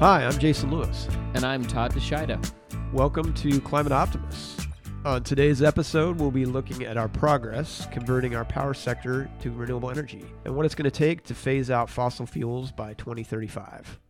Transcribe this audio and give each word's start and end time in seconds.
Hi, 0.00 0.24
I'm 0.24 0.38
Jason 0.38 0.70
Lewis. 0.70 1.06
And 1.34 1.44
I'm 1.44 1.62
Todd 1.62 1.92
DeShida. 1.92 2.42
Welcome 2.90 3.34
to 3.34 3.60
Climate 3.60 3.92
Optimists. 3.92 4.66
On 5.04 5.22
today's 5.22 5.60
episode, 5.60 6.18
we'll 6.18 6.30
be 6.30 6.46
looking 6.46 6.84
at 6.84 6.96
our 6.96 7.06
progress 7.06 7.86
converting 7.92 8.34
our 8.34 8.46
power 8.46 8.72
sector 8.72 9.30
to 9.42 9.50
renewable 9.50 9.90
energy 9.90 10.24
and 10.46 10.56
what 10.56 10.64
it's 10.64 10.74
going 10.74 10.90
to 10.90 10.90
take 10.90 11.24
to 11.24 11.34
phase 11.34 11.70
out 11.70 11.90
fossil 11.90 12.24
fuels 12.24 12.72
by 12.72 12.94
2035. 12.94 14.00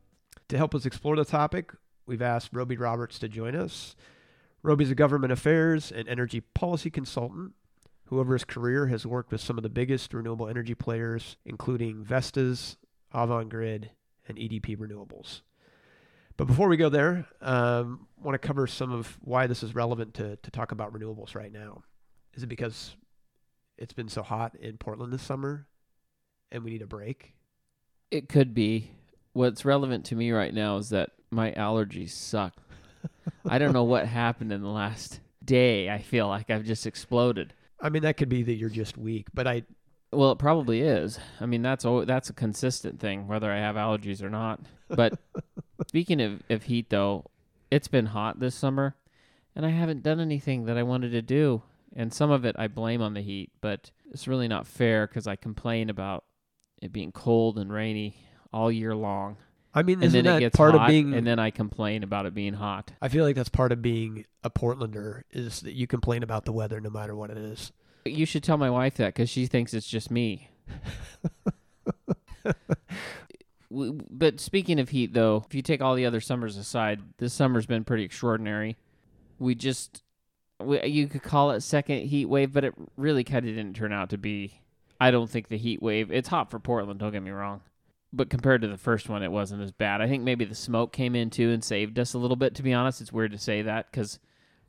To 0.50 0.56
help 0.56 0.76
us 0.76 0.86
explore 0.86 1.16
the 1.16 1.24
topic, 1.24 1.72
we've 2.06 2.22
asked 2.22 2.50
Roby 2.52 2.76
Roberts 2.76 3.18
to 3.18 3.28
join 3.28 3.56
us. 3.56 3.96
Roby's 4.62 4.92
a 4.92 4.94
government 4.94 5.32
affairs 5.32 5.90
and 5.90 6.06
energy 6.08 6.40
policy 6.40 6.90
consultant 6.90 7.54
who, 8.04 8.20
over 8.20 8.34
his 8.34 8.44
career, 8.44 8.86
has 8.86 9.04
worked 9.04 9.32
with 9.32 9.40
some 9.40 9.58
of 9.58 9.64
the 9.64 9.68
biggest 9.68 10.14
renewable 10.14 10.46
energy 10.46 10.76
players, 10.76 11.36
including 11.44 12.04
Vestas, 12.04 12.76
Avangrid, 13.12 13.88
and 14.28 14.38
EDP 14.38 14.76
Renewables. 14.76 15.40
But 16.40 16.46
before 16.46 16.68
we 16.68 16.78
go 16.78 16.88
there, 16.88 17.26
um, 17.42 18.06
want 18.22 18.32
to 18.32 18.38
cover 18.38 18.66
some 18.66 18.92
of 18.92 19.18
why 19.20 19.46
this 19.46 19.62
is 19.62 19.74
relevant 19.74 20.14
to, 20.14 20.36
to 20.36 20.50
talk 20.50 20.72
about 20.72 20.90
renewables 20.90 21.34
right 21.34 21.52
now. 21.52 21.82
Is 22.32 22.42
it 22.42 22.46
because 22.46 22.96
it's 23.76 23.92
been 23.92 24.08
so 24.08 24.22
hot 24.22 24.56
in 24.58 24.78
Portland 24.78 25.12
this 25.12 25.20
summer 25.20 25.66
and 26.50 26.64
we 26.64 26.70
need 26.70 26.80
a 26.80 26.86
break? 26.86 27.34
It 28.10 28.30
could 28.30 28.54
be. 28.54 28.90
What's 29.34 29.66
relevant 29.66 30.06
to 30.06 30.16
me 30.16 30.30
right 30.30 30.54
now 30.54 30.78
is 30.78 30.88
that 30.88 31.10
my 31.30 31.50
allergies 31.50 32.12
suck. 32.12 32.54
I 33.46 33.58
don't 33.58 33.74
know 33.74 33.84
what 33.84 34.06
happened 34.06 34.50
in 34.50 34.62
the 34.62 34.68
last 34.68 35.20
day. 35.44 35.90
I 35.90 35.98
feel 35.98 36.26
like 36.26 36.48
I've 36.48 36.64
just 36.64 36.86
exploded. 36.86 37.52
I 37.82 37.90
mean, 37.90 38.00
that 38.04 38.16
could 38.16 38.30
be 38.30 38.44
that 38.44 38.54
you're 38.54 38.70
just 38.70 38.96
weak, 38.96 39.26
but 39.34 39.46
I. 39.46 39.64
Well, 40.12 40.32
it 40.32 40.38
probably 40.38 40.80
is. 40.80 41.18
I 41.40 41.46
mean, 41.46 41.62
that's 41.62 41.84
that's 42.04 42.30
a 42.30 42.34
consistent 42.34 42.98
thing, 42.98 43.28
whether 43.28 43.50
I 43.50 43.58
have 43.58 43.76
allergies 43.76 44.22
or 44.22 44.30
not. 44.30 44.60
But 44.88 45.18
speaking 45.86 46.20
of, 46.20 46.42
of 46.50 46.64
heat, 46.64 46.90
though, 46.90 47.30
it's 47.70 47.88
been 47.88 48.06
hot 48.06 48.40
this 48.40 48.54
summer, 48.54 48.96
and 49.54 49.64
I 49.64 49.70
haven't 49.70 50.02
done 50.02 50.18
anything 50.18 50.64
that 50.64 50.76
I 50.76 50.82
wanted 50.82 51.12
to 51.12 51.22
do. 51.22 51.62
And 51.94 52.12
some 52.12 52.30
of 52.30 52.44
it 52.44 52.56
I 52.58 52.68
blame 52.68 53.02
on 53.02 53.14
the 53.14 53.20
heat, 53.20 53.50
but 53.60 53.90
it's 54.10 54.28
really 54.28 54.48
not 54.48 54.66
fair 54.66 55.06
because 55.06 55.26
I 55.26 55.36
complain 55.36 55.90
about 55.90 56.24
it 56.80 56.92
being 56.92 57.12
cold 57.12 57.58
and 57.58 57.72
rainy 57.72 58.16
all 58.52 58.70
year 58.70 58.94
long. 58.94 59.36
I 59.72 59.82
mean, 59.82 60.02
and 60.02 60.12
then 60.12 60.26
it 60.26 60.40
gets 60.40 60.56
part 60.56 60.74
hot, 60.74 60.82
of 60.82 60.88
being? 60.88 61.14
and 61.14 61.24
then 61.24 61.38
I 61.38 61.50
complain 61.50 62.02
about 62.02 62.26
it 62.26 62.34
being 62.34 62.54
hot. 62.54 62.90
I 63.00 63.08
feel 63.08 63.24
like 63.24 63.36
that's 63.36 63.48
part 63.48 63.70
of 63.70 63.80
being 63.80 64.24
a 64.42 64.50
Portlander 64.50 65.22
is 65.30 65.60
that 65.60 65.74
you 65.74 65.86
complain 65.86 66.24
about 66.24 66.44
the 66.44 66.52
weather 66.52 66.80
no 66.80 66.90
matter 66.90 67.14
what 67.14 67.30
it 67.30 67.38
is. 67.38 67.70
You 68.04 68.26
should 68.26 68.42
tell 68.42 68.56
my 68.56 68.70
wife 68.70 68.96
that 68.96 69.14
because 69.14 69.30
she 69.30 69.46
thinks 69.46 69.74
it's 69.74 69.88
just 69.88 70.10
me. 70.10 70.50
But 73.70 74.40
speaking 74.40 74.80
of 74.80 74.88
heat, 74.88 75.14
though, 75.14 75.44
if 75.46 75.54
you 75.54 75.62
take 75.62 75.80
all 75.80 75.94
the 75.94 76.06
other 76.06 76.20
summers 76.20 76.56
aside, 76.56 77.00
this 77.18 77.32
summer's 77.32 77.66
been 77.66 77.84
pretty 77.84 78.02
extraordinary. 78.02 78.76
We 79.38 79.54
just, 79.54 80.02
we, 80.58 80.84
you 80.84 81.06
could 81.06 81.22
call 81.22 81.52
it 81.52 81.60
second 81.60 82.06
heat 82.06 82.26
wave, 82.26 82.52
but 82.52 82.64
it 82.64 82.74
really 82.96 83.22
kind 83.22 83.48
of 83.48 83.54
didn't 83.54 83.76
turn 83.76 83.92
out 83.92 84.10
to 84.10 84.18
be. 84.18 84.60
I 85.00 85.12
don't 85.12 85.30
think 85.30 85.48
the 85.48 85.56
heat 85.56 85.80
wave. 85.80 86.10
It's 86.10 86.28
hot 86.28 86.50
for 86.50 86.58
Portland. 86.58 86.98
Don't 86.98 87.12
get 87.12 87.22
me 87.22 87.30
wrong, 87.30 87.60
but 88.12 88.28
compared 88.28 88.62
to 88.62 88.68
the 88.68 88.76
first 88.76 89.08
one, 89.08 89.22
it 89.22 89.30
wasn't 89.30 89.62
as 89.62 89.70
bad. 89.70 90.00
I 90.00 90.08
think 90.08 90.24
maybe 90.24 90.44
the 90.44 90.54
smoke 90.56 90.92
came 90.92 91.14
in 91.14 91.30
too 91.30 91.50
and 91.50 91.62
saved 91.62 91.96
us 91.98 92.12
a 92.12 92.18
little 92.18 92.36
bit. 92.36 92.56
To 92.56 92.64
be 92.64 92.74
honest, 92.74 93.00
it's 93.00 93.12
weird 93.12 93.30
to 93.32 93.38
say 93.38 93.62
that 93.62 93.90
because 93.90 94.18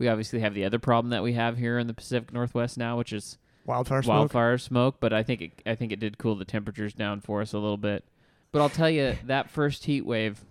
we 0.02 0.08
obviously 0.08 0.40
have 0.40 0.56
the 0.56 0.66
other 0.66 0.80
problem 0.80 1.12
that 1.12 1.22
we 1.22 1.34
have 1.34 1.60
here 1.60 1.78
in 1.78 1.86
the 1.86 1.94
Pacific 1.94 2.34
Northwest 2.34 2.76
now, 2.76 2.98
which 2.98 3.14
is 3.14 3.38
Wildfire 3.68 4.02
smoke. 4.02 4.16
wildfire 4.16 4.58
smoke. 4.58 4.96
But 5.00 5.14
I 5.14 5.22
think 5.22 5.42
it, 5.42 5.52
I 5.64 5.76
think 5.76 5.92
it 5.92 6.00
did 6.00 6.18
cool 6.18 6.36
the 6.36 6.44
temperatures 6.44 6.96
down 6.96 7.22
for 7.22 7.40
us 7.40 7.54
a 7.54 7.60
little 7.60 7.78
bit. 7.78 8.04
But 8.52 8.64
I'll 8.64 8.70
tell 8.70 8.90
you, 8.90 9.16
that 9.26 9.52
first 9.52 9.86
heat 9.86 10.04
wave 10.04 10.44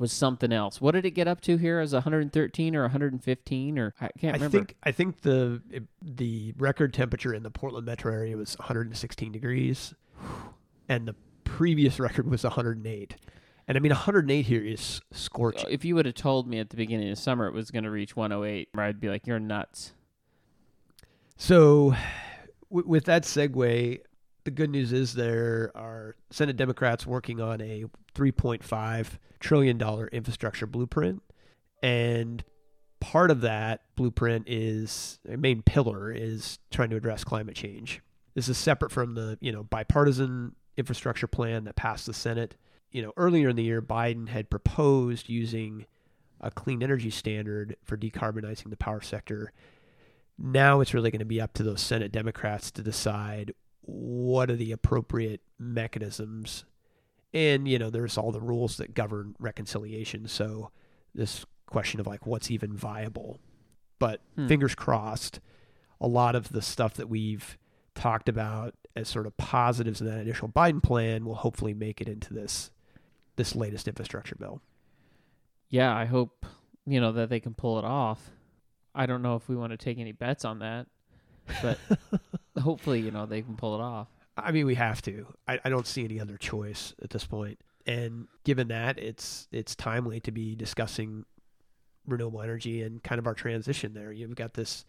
was 0.00 0.10
something 0.10 0.52
else. 0.52 0.80
What 0.80 0.92
did 0.92 1.06
it 1.06 1.12
get 1.12 1.28
up 1.28 1.40
to 1.42 1.58
here? 1.58 1.78
As 1.78 1.92
113 1.92 2.74
or 2.74 2.82
115 2.82 3.78
or 3.78 3.94
I 4.00 4.08
can't 4.18 4.34
remember. 4.34 4.44
I 4.44 4.60
think 4.60 4.76
I 4.82 4.90
think 4.90 5.20
the 5.20 5.62
the 6.02 6.54
record 6.58 6.92
temperature 6.92 7.32
in 7.32 7.44
the 7.44 7.50
Portland 7.50 7.86
metro 7.86 8.12
area 8.12 8.36
was 8.36 8.58
116 8.58 9.30
degrees, 9.30 9.94
and 10.88 11.06
the 11.06 11.14
previous 11.44 12.00
record 12.00 12.28
was 12.28 12.42
108. 12.42 13.14
And 13.68 13.76
I 13.76 13.80
mean, 13.80 13.90
108 13.90 14.46
here 14.46 14.64
is 14.64 15.02
scorching. 15.12 15.68
if 15.70 15.84
you 15.84 15.94
would 15.94 16.06
have 16.06 16.14
told 16.14 16.48
me 16.48 16.58
at 16.58 16.70
the 16.70 16.76
beginning 16.76 17.10
of 17.10 17.18
summer 17.18 17.46
it 17.46 17.52
was 17.52 17.70
going 17.70 17.84
to 17.84 17.90
reach 17.90 18.16
108, 18.16 18.70
I'd 18.74 18.98
be 18.98 19.10
like, 19.10 19.26
"You're 19.26 19.38
nuts." 19.38 19.92
So, 21.36 21.94
w- 22.70 22.88
with 22.88 23.04
that 23.04 23.24
segue, 23.24 24.00
the 24.44 24.50
good 24.50 24.70
news 24.70 24.92
is 24.94 25.12
there 25.12 25.70
are 25.74 26.16
Senate 26.30 26.56
Democrats 26.56 27.06
working 27.06 27.40
on 27.42 27.60
a 27.60 27.84
3.5 28.14 29.18
trillion 29.38 29.76
dollar 29.76 30.08
infrastructure 30.08 30.66
blueprint, 30.66 31.22
and 31.82 32.42
part 33.00 33.30
of 33.30 33.42
that 33.42 33.82
blueprint 33.94 34.48
is 34.48 35.20
a 35.28 35.36
main 35.36 35.60
pillar 35.62 36.10
is 36.10 36.58
trying 36.70 36.88
to 36.90 36.96
address 36.96 37.22
climate 37.22 37.54
change. 37.54 38.00
This 38.34 38.48
is 38.48 38.56
separate 38.56 38.90
from 38.92 39.14
the 39.14 39.36
you 39.42 39.52
know 39.52 39.62
bipartisan 39.62 40.56
infrastructure 40.78 41.26
plan 41.26 41.64
that 41.64 41.76
passed 41.76 42.06
the 42.06 42.14
Senate. 42.14 42.56
You 42.90 43.02
know, 43.02 43.12
earlier 43.16 43.50
in 43.50 43.56
the 43.56 43.64
year, 43.64 43.82
Biden 43.82 44.28
had 44.28 44.50
proposed 44.50 45.28
using 45.28 45.86
a 46.40 46.50
clean 46.50 46.82
energy 46.82 47.10
standard 47.10 47.76
for 47.82 47.96
decarbonizing 47.96 48.70
the 48.70 48.76
power 48.76 49.00
sector 49.00 49.52
now 50.38 50.80
it's 50.80 50.94
really 50.94 51.10
going 51.10 51.18
to 51.18 51.24
be 51.24 51.40
up 51.40 51.52
to 51.54 51.62
those 51.64 51.80
Senate 51.80 52.12
Democrats 52.12 52.70
to 52.70 52.82
decide 52.82 53.52
what 53.82 54.50
are 54.50 54.56
the 54.56 54.72
appropriate 54.72 55.40
mechanisms. 55.58 56.64
And, 57.34 57.66
you 57.66 57.78
know, 57.78 57.90
there's 57.90 58.16
all 58.16 58.30
the 58.30 58.40
rules 58.40 58.76
that 58.76 58.94
govern 58.94 59.34
reconciliation. 59.38 60.28
So 60.28 60.70
this 61.14 61.44
question 61.66 61.98
of 61.98 62.06
like 62.06 62.26
what's 62.26 62.50
even 62.50 62.76
viable. 62.76 63.40
But 63.98 64.20
Hmm. 64.36 64.46
fingers 64.46 64.74
crossed, 64.74 65.40
a 66.00 66.06
lot 66.06 66.36
of 66.36 66.50
the 66.50 66.62
stuff 66.62 66.94
that 66.94 67.08
we've 67.08 67.58
talked 67.94 68.28
about 68.28 68.74
as 68.94 69.08
sort 69.08 69.26
of 69.26 69.36
positives 69.36 70.00
in 70.00 70.06
that 70.06 70.20
initial 70.20 70.48
Biden 70.48 70.82
plan 70.82 71.24
will 71.24 71.34
hopefully 71.34 71.74
make 71.74 72.00
it 72.00 72.08
into 72.08 72.32
this 72.32 72.70
this 73.38 73.56
latest 73.56 73.88
infrastructure 73.88 74.34
bill. 74.34 74.60
Yeah, 75.70 75.96
I 75.96 76.04
hope 76.04 76.44
you 76.86 77.00
know 77.00 77.12
that 77.12 77.30
they 77.30 77.40
can 77.40 77.54
pull 77.54 77.78
it 77.78 77.84
off. 77.86 78.20
I 78.94 79.06
don't 79.06 79.22
know 79.22 79.36
if 79.36 79.48
we 79.48 79.56
want 79.56 79.70
to 79.70 79.78
take 79.78 79.98
any 79.98 80.12
bets 80.12 80.44
on 80.44 80.58
that, 80.58 80.86
but 81.62 81.78
hopefully, 82.62 83.00
you 83.00 83.10
know, 83.10 83.24
they 83.24 83.40
can 83.40 83.56
pull 83.56 83.74
it 83.74 83.80
off. 83.80 84.08
I 84.36 84.52
mean, 84.52 84.66
we 84.66 84.74
have 84.74 85.00
to. 85.02 85.26
I, 85.46 85.58
I 85.64 85.68
don't 85.70 85.86
see 85.86 86.04
any 86.04 86.20
other 86.20 86.36
choice 86.36 86.94
at 87.02 87.10
this 87.10 87.24
point. 87.24 87.58
And 87.86 88.28
given 88.44 88.68
that, 88.68 88.98
it's 88.98 89.48
it's 89.50 89.74
timely 89.74 90.20
to 90.20 90.30
be 90.30 90.54
discussing 90.54 91.24
renewable 92.06 92.42
energy 92.42 92.82
and 92.82 93.02
kind 93.02 93.18
of 93.18 93.26
our 93.26 93.34
transition 93.34 93.94
there. 93.94 94.12
You've 94.12 94.34
got 94.34 94.54
this, 94.54 94.84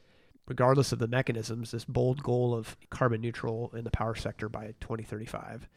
regardless 0.47 0.91
of 0.91 0.99
the 0.99 1.07
mechanisms, 1.07 1.71
this 1.71 1.85
bold 1.85 2.23
goal 2.23 2.53
of 2.53 2.77
carbon 2.89 3.21
neutral 3.21 3.71
in 3.75 3.83
the 3.83 3.91
power 3.91 4.15
sector 4.15 4.49
by 4.49 4.73
2035. 4.79 5.67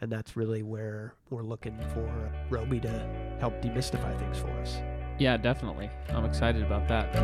And 0.00 0.12
that's 0.12 0.36
really 0.36 0.62
where 0.62 1.14
we're 1.30 1.42
looking 1.42 1.78
for 1.94 2.32
Roby 2.50 2.80
to 2.80 3.36
help 3.40 3.54
demystify 3.62 4.18
things 4.18 4.38
for 4.38 4.50
us. 4.60 4.76
Yeah, 5.18 5.38
definitely. 5.38 5.90
I'm 6.10 6.26
excited 6.26 6.62
about 6.62 6.86
that. 6.88 7.14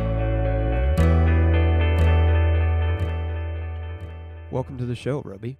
Welcome 4.49 4.77
to 4.79 4.85
the 4.85 4.95
show, 4.95 5.21
Roby. 5.21 5.57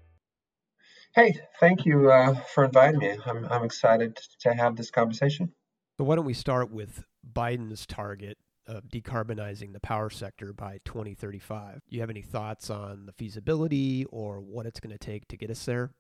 Hey, 1.14 1.36
thank 1.60 1.86
you 1.86 2.12
uh, 2.12 2.34
for 2.34 2.66
inviting 2.66 3.00
me. 3.00 3.16
I'm, 3.28 3.46
I'm 3.46 3.64
excited 3.64 4.20
to 4.42 4.54
have 4.54 4.76
this 4.76 4.90
conversation. 4.90 5.54
So 5.98 6.06
why 6.06 6.16
don't 6.16 6.26
we 6.26 6.34
start 6.34 6.72
with 6.72 7.04
Biden's 7.32 7.86
target 7.86 8.40
of 8.66 8.86
decarbonizing 8.86 9.74
the 9.74 9.80
power 9.80 10.10
sector 10.10 10.54
by 10.54 10.80
2035? 10.86 11.82
Do 11.88 11.96
you 11.96 12.02
have 12.02 12.10
any 12.10 12.24
thoughts 12.24 12.72
on 12.72 13.06
the 13.06 13.12
feasibility 13.12 14.06
or 14.10 14.42
what 14.42 14.66
it's 14.66 14.80
going 14.80 14.92
to 14.92 14.98
take 14.98 15.28
to 15.28 15.38
get 15.38 15.52
us 15.52 15.64
there? 15.66 15.92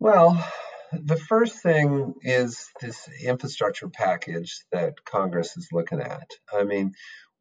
Well, 0.00 0.42
the 0.92 1.16
first 1.16 1.62
thing 1.62 2.14
is 2.22 2.70
this 2.80 3.06
infrastructure 3.22 3.90
package 3.90 4.64
that 4.72 5.04
Congress 5.04 5.58
is 5.58 5.68
looking 5.72 6.00
at. 6.00 6.30
I 6.50 6.64
mean, 6.64 6.94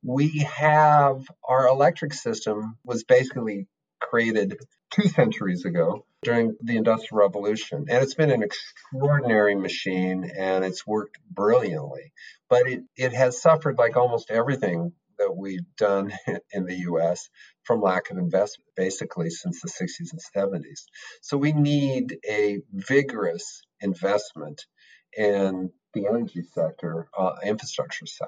we 0.04 0.40
have 0.40 1.26
our 1.42 1.70
electric 1.70 2.14
system 2.14 2.78
was 2.84 3.06
basically 3.06 3.68
created 4.02 4.58
two 4.92 5.08
centuries 5.08 5.64
ago 5.64 6.06
during 6.22 6.58
the 6.62 6.76
Industrial 6.76 7.22
Revolution. 7.22 7.86
And 7.90 8.04
it's 8.04 8.16
been 8.16 8.30
an 8.30 8.44
extraordinary 8.44 9.56
machine 9.56 10.30
and 10.38 10.66
it's 10.66 10.86
worked 10.86 11.18
brilliantly. 11.32 12.12
But 12.50 12.68
it, 12.68 12.84
it 12.98 13.14
has 13.14 13.42
suffered, 13.42 13.78
like 13.78 13.96
almost 13.96 14.32
everything 14.32 14.92
that 15.20 15.36
we've 15.36 15.76
done 15.78 16.12
in 16.52 16.66
the 16.66 16.78
US, 16.90 17.30
from 17.64 17.82
lack 17.82 18.10
of 18.10 18.18
investment, 18.18 18.68
basically 18.76 19.30
since 19.30 19.62
the 19.62 19.70
60s 19.70 20.12
and 20.12 20.22
70s. 20.36 20.82
So 21.22 21.38
we 21.38 21.54
need 21.54 22.18
a 22.28 22.60
vigorous 22.72 23.62
investment 23.80 24.66
in 25.16 25.72
the 25.94 26.08
energy 26.08 26.44
sector, 26.54 27.08
uh, 27.18 27.36
infrastructure 27.44 28.06
side. 28.06 28.28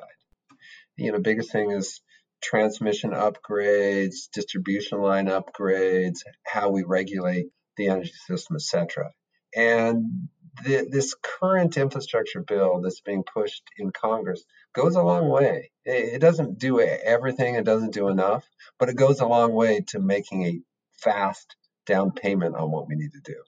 You 0.98 1.12
know, 1.12 1.20
biggest 1.20 1.52
thing 1.52 1.72
is 1.72 2.02
transmission 2.42 3.12
upgrades, 3.12 4.30
distribution 4.34 5.02
line 5.02 5.28
upgrades, 5.28 6.20
how 6.46 6.70
we 6.70 6.84
regulate 6.84 7.48
the 7.78 7.88
energy 7.88 8.14
system, 8.28 8.56
etc. 8.56 9.12
And 9.56 10.30
the, 10.64 10.88
this 10.90 11.16
current 11.22 11.78
infrastructure 11.78 12.42
bill 12.42 12.82
that's 12.82 13.02
being 13.02 13.24
pushed 13.24 13.64
in 13.78 13.92
Congress 13.92 14.44
goes 14.74 14.96
a 14.96 15.02
long 15.02 15.30
way. 15.30 15.72
It, 15.86 16.16
it 16.16 16.20
doesn't 16.20 16.60
do 16.60 16.80
everything, 16.80 17.56
it 17.56 17.66
doesn't 17.66 17.94
do 17.94 18.08
enough, 18.08 18.48
but 18.80 18.90
it 18.90 18.96
goes 18.96 19.20
a 19.20 19.28
long 19.28 19.54
way 19.54 19.82
to 19.88 20.00
making 20.00 20.46
a 20.46 20.60
fast 20.98 21.56
down 21.86 22.12
payment 22.12 22.56
on 22.56 22.72
what 22.72 22.88
we 22.88 22.96
need 22.96 23.12
to 23.14 23.22
do. 23.22 23.42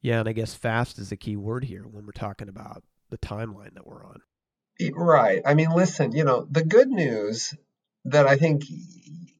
Yeah, 0.00 0.20
and 0.20 0.28
I 0.28 0.32
guess 0.32 0.54
fast 0.54 0.98
is 0.98 1.10
the 1.10 1.16
key 1.16 1.36
word 1.36 1.64
here 1.64 1.82
when 1.82 2.06
we're 2.06 2.12
talking 2.12 2.48
about 2.48 2.84
the 3.10 3.18
timeline 3.18 3.74
that 3.74 3.86
we're 3.86 4.04
on. 4.04 4.20
Right. 4.94 5.42
I 5.44 5.54
mean, 5.54 5.70
listen, 5.70 6.12
you 6.12 6.24
know, 6.24 6.46
the 6.48 6.64
good 6.64 6.88
news 6.88 7.54
that 8.04 8.26
I 8.26 8.36
think 8.36 8.62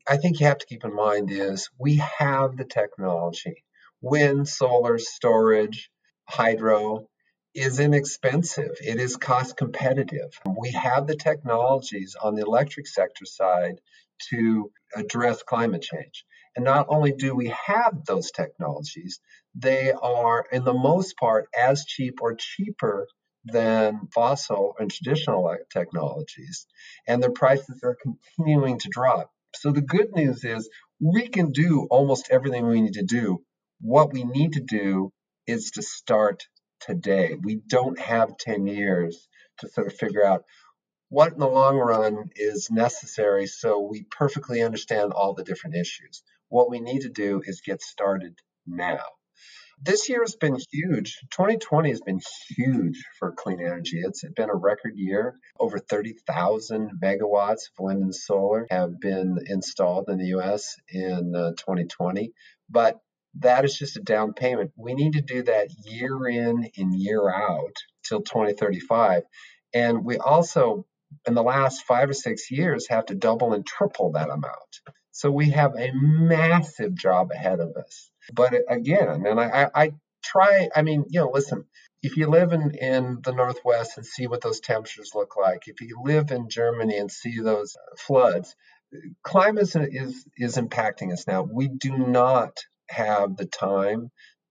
I 0.09 0.17
think 0.17 0.41
you 0.41 0.47
have 0.47 0.59
to 0.59 0.67
keep 0.67 0.85
in 0.85 0.95
mind 0.95 1.31
is 1.31 1.71
we 1.79 1.97
have 2.19 2.57
the 2.57 2.65
technology. 2.65 3.65
Wind, 4.01 4.49
solar, 4.49 4.99
storage, 4.99 5.91
hydro 6.29 7.09
is 7.55 7.81
inexpensive. 7.81 8.77
It 8.81 9.01
is 9.01 9.17
cost 9.17 9.57
competitive. 9.57 10.31
We 10.59 10.71
have 10.73 11.07
the 11.07 11.17
technologies 11.17 12.17
on 12.23 12.35
the 12.35 12.43
electric 12.43 12.87
sector 12.87 13.25
side 13.25 13.81
to 14.31 14.71
address 14.95 15.43
climate 15.43 15.83
change. 15.83 16.25
And 16.55 16.65
not 16.65 16.87
only 16.89 17.13
do 17.13 17.35
we 17.35 17.53
have 17.67 18.05
those 18.05 18.31
technologies, 18.31 19.21
they 19.55 19.93
are, 19.93 20.45
in 20.53 20.65
the 20.65 20.75
most 20.75 21.17
part, 21.17 21.47
as 21.57 21.85
cheap 21.85 22.21
or 22.21 22.35
cheaper 22.35 23.07
than 23.45 24.09
fossil 24.13 24.75
and 24.79 24.91
traditional 24.91 25.57
technologies. 25.73 26.67
And 27.07 27.23
their 27.23 27.31
prices 27.31 27.81
are 27.83 27.97
continuing 28.03 28.79
to 28.81 28.89
drop. 28.91 29.31
So 29.55 29.73
the 29.73 29.81
good 29.81 30.13
news 30.15 30.45
is 30.45 30.69
we 31.01 31.29
can 31.29 31.53
do 31.53 31.87
almost 31.91 32.29
everything 32.31 32.67
we 32.67 32.83
need 32.83 32.95
to 32.95 33.05
do. 33.05 33.43
What 33.81 34.13
we 34.13 34.25
need 34.25 34.55
to 34.55 34.61
do 34.61 35.13
is 35.49 35.73
to 35.73 35.83
start 35.83 36.47
today. 36.81 37.37
We 37.43 37.57
don't 37.57 37.99
have 37.99 38.37
10 38.37 38.67
years 38.67 39.29
to 39.61 39.69
sort 39.69 39.89
of 39.89 39.95
figure 39.95 40.25
out 40.25 40.45
what 41.09 41.33
in 41.33 41.39
the 41.39 41.49
long 41.49 41.79
run 41.79 42.31
is 42.37 42.71
necessary 42.71 43.47
so 43.47 43.81
we 43.81 44.05
perfectly 44.11 44.63
understand 44.63 45.13
all 45.13 45.35
the 45.35 45.45
different 45.45 45.77
issues. 45.77 46.23
What 46.49 46.71
we 46.71 46.81
need 46.81 47.01
to 47.01 47.09
do 47.09 47.43
is 47.45 47.63
get 47.63 47.81
started 47.83 48.39
now. 48.67 49.01
This 49.81 50.09
year 50.09 50.21
has 50.23 50.35
been 50.35 50.59
huge. 50.73 51.19
2020 51.31 51.91
has 51.91 52.01
been 52.01 52.21
huge 52.51 53.05
for 53.19 53.33
clean 53.33 53.61
energy. 53.61 54.01
It's 54.01 54.25
been 54.37 54.51
a 54.51 54.55
record 54.55 54.97
year. 54.97 55.39
Over 55.59 55.79
30,000 55.79 57.01
megawatts 57.01 57.71
of 57.71 57.79
wind 57.79 58.03
and 58.03 58.15
solar 58.15 58.67
have 58.71 58.99
been 58.99 59.39
installed 59.47 60.09
in 60.09 60.19
the 60.19 60.37
US 60.39 60.75
in 60.89 61.33
uh, 61.35 61.51
2020. 61.51 62.33
But 62.69 63.01
that 63.41 63.65
is 63.65 63.77
just 63.77 63.97
a 63.97 64.01
down 64.01 64.33
payment. 64.33 64.73
We 64.77 64.95
need 64.95 65.15
to 65.15 65.21
do 65.21 65.43
that 65.45 65.69
year 65.85 66.29
in 66.29 66.71
and 66.77 66.95
year 66.95 67.31
out 67.31 67.77
till 68.05 68.21
2035. 68.21 69.23
And 69.75 70.05
we 70.05 70.17
also, 70.19 70.87
in 71.27 71.35
the 71.35 71.43
last 71.43 71.85
five 71.85 72.11
or 72.11 72.15
six 72.15 72.51
years, 72.51 72.89
have 72.89 73.07
to 73.07 73.15
double 73.15 73.53
and 73.53 73.67
triple 73.67 74.13
that 74.13 74.31
amount. 74.31 74.81
So 75.13 75.31
we 75.31 75.51
have 75.51 75.75
a 75.77 75.93
massive 75.93 76.95
job 76.95 77.31
ahead 77.33 77.61
of 77.61 77.77
us. 77.77 78.11
But 78.33 78.55
again, 78.69 79.27
and 79.27 79.41
I, 79.41 79.71
I 79.75 79.93
try, 80.23 80.69
I 80.75 80.83
mean, 80.83 81.05
you 81.09 81.21
know, 81.21 81.31
listen, 81.33 81.65
if 82.03 82.17
you 82.17 82.29
live 82.29 82.53
in, 82.53 82.75
in 82.75 83.19
the 83.23 83.33
Northwest 83.33 83.97
and 83.97 84.07
see 84.07 84.27
what 84.27 84.41
those 84.43 84.61
temperatures 84.61 85.13
look 85.15 85.37
like, 85.37 85.65
if 85.67 85.81
you 85.81 86.01
live 86.05 86.31
in 86.31 86.49
Germany 86.49 86.97
and 86.99 87.11
see 87.11 87.41
those 87.41 87.77
floods, 87.97 88.55
climate 89.23 89.63
is, 89.63 89.77
is, 89.77 90.25
is 90.37 90.57
impacting 90.57 91.13
us 91.13 91.27
now. 91.27 91.43
We 91.43 91.69
do 91.69 91.97
not 91.97 92.57
have 92.91 93.37
the 93.37 93.47
time 93.47 94.11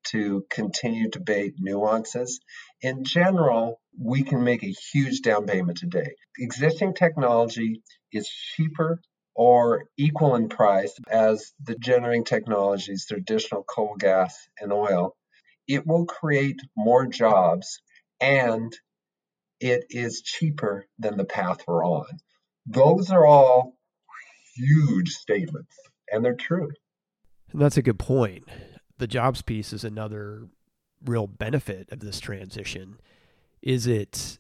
to 0.10 0.46
continue 0.50 1.10
to 1.10 1.20
debate 1.20 1.56
nuances. 1.60 2.40
In 2.82 3.04
general, 3.04 3.82
we 4.00 4.24
can 4.24 4.44
make 4.44 4.64
a 4.64 4.76
huge 4.94 5.22
down 5.22 5.46
payment 5.48 5.78
today. 5.78 6.16
Existing 6.40 6.94
technology 6.94 7.82
is 8.12 8.30
cheaper 8.30 9.02
or 9.36 9.86
equal 9.98 10.36
in 10.36 10.50
price 10.50 10.94
as 11.10 11.54
the 11.64 11.76
generating 11.76 12.26
technologies, 12.26 13.06
traditional 13.08 13.64
coal, 13.64 13.96
gas, 13.98 14.36
and 14.60 14.74
oil, 14.74 15.16
it 15.68 15.86
will 15.86 16.06
create 16.06 16.60
more 16.76 17.06
jobs 17.08 17.82
and 18.22 18.74
it 19.60 19.86
is 19.90 20.22
cheaper 20.22 20.86
than 21.00 21.18
the 21.18 21.26
path 21.26 21.60
we're 21.68 21.86
on. 21.86 22.06
Those 22.68 23.12
are 23.12 23.26
all 23.26 23.76
huge 24.56 25.10
statements, 25.12 25.76
and 26.12 26.24
they're 26.24 26.36
true. 26.36 26.72
And 27.52 27.62
that's 27.62 27.78
a 27.78 27.82
good 27.82 28.00
point. 28.00 28.48
The 28.98 29.08
jobs 29.08 29.42
piece 29.42 29.74
is 29.74 29.84
another 29.84 30.48
real 31.06 31.28
benefit 31.28 31.92
of 31.92 32.00
this 32.00 32.20
transition. 32.20 33.00
Is 33.62 33.88
it 33.88 34.40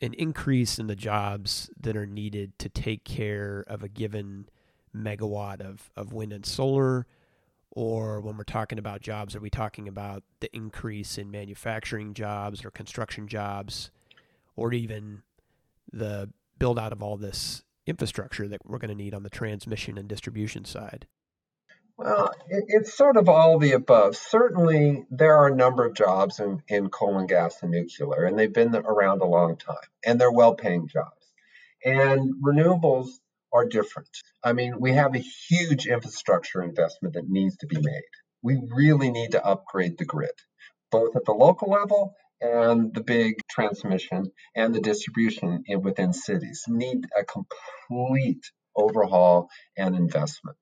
an 0.00 0.14
increase 0.14 0.78
in 0.78 0.86
the 0.86 0.96
jobs 0.96 1.70
that 1.80 1.96
are 1.96 2.06
needed 2.06 2.58
to 2.60 2.68
take 2.68 3.04
care 3.04 3.64
of 3.66 3.82
a 3.82 3.88
given 3.88 4.48
megawatt 4.94 5.60
of, 5.60 5.90
of 5.96 6.12
wind 6.12 6.32
and 6.32 6.46
solar? 6.46 7.06
Or 7.70 8.20
when 8.20 8.36
we're 8.36 8.44
talking 8.44 8.78
about 8.78 9.00
jobs, 9.00 9.36
are 9.36 9.40
we 9.40 9.50
talking 9.50 9.88
about 9.88 10.22
the 10.40 10.54
increase 10.54 11.18
in 11.18 11.30
manufacturing 11.30 12.14
jobs 12.14 12.64
or 12.64 12.70
construction 12.70 13.28
jobs, 13.28 13.90
or 14.56 14.72
even 14.72 15.22
the 15.92 16.30
build 16.58 16.78
out 16.78 16.92
of 16.92 17.02
all 17.02 17.16
this 17.16 17.62
infrastructure 17.86 18.48
that 18.48 18.60
we're 18.64 18.78
going 18.78 18.88
to 18.88 18.94
need 18.94 19.14
on 19.14 19.22
the 19.22 19.30
transmission 19.30 19.98
and 19.98 20.08
distribution 20.08 20.64
side? 20.64 21.06
Well, 21.98 22.32
it's 22.48 22.96
sort 22.96 23.16
of 23.16 23.28
all 23.28 23.58
the 23.58 23.72
above. 23.72 24.16
Certainly, 24.16 25.04
there 25.10 25.34
are 25.34 25.48
a 25.48 25.56
number 25.56 25.84
of 25.84 25.94
jobs 25.94 26.38
in, 26.38 26.62
in 26.68 26.90
coal 26.90 27.18
and 27.18 27.28
gas 27.28 27.60
and 27.60 27.72
nuclear, 27.72 28.24
and 28.24 28.38
they've 28.38 28.52
been 28.52 28.76
around 28.76 29.20
a 29.20 29.26
long 29.26 29.56
time, 29.56 29.76
and 30.06 30.20
they're 30.20 30.30
well 30.30 30.54
paying 30.54 30.86
jobs. 30.86 31.26
And 31.84 32.34
renewables 32.40 33.08
are 33.52 33.66
different. 33.66 34.10
I 34.44 34.52
mean, 34.52 34.78
we 34.78 34.92
have 34.92 35.16
a 35.16 35.18
huge 35.18 35.88
infrastructure 35.88 36.62
investment 36.62 37.14
that 37.14 37.28
needs 37.28 37.56
to 37.58 37.66
be 37.66 37.80
made. 37.80 38.02
We 38.42 38.60
really 38.72 39.10
need 39.10 39.32
to 39.32 39.44
upgrade 39.44 39.98
the 39.98 40.04
grid, 40.04 40.30
both 40.92 41.16
at 41.16 41.24
the 41.24 41.32
local 41.32 41.68
level 41.72 42.14
and 42.40 42.94
the 42.94 43.02
big 43.02 43.34
transmission 43.50 44.30
and 44.54 44.72
the 44.72 44.80
distribution 44.80 45.64
within 45.82 46.12
cities 46.12 46.62
need 46.68 47.06
a 47.18 47.24
complete 47.24 48.44
overhaul 48.76 49.48
and 49.76 49.96
investment 49.96 50.58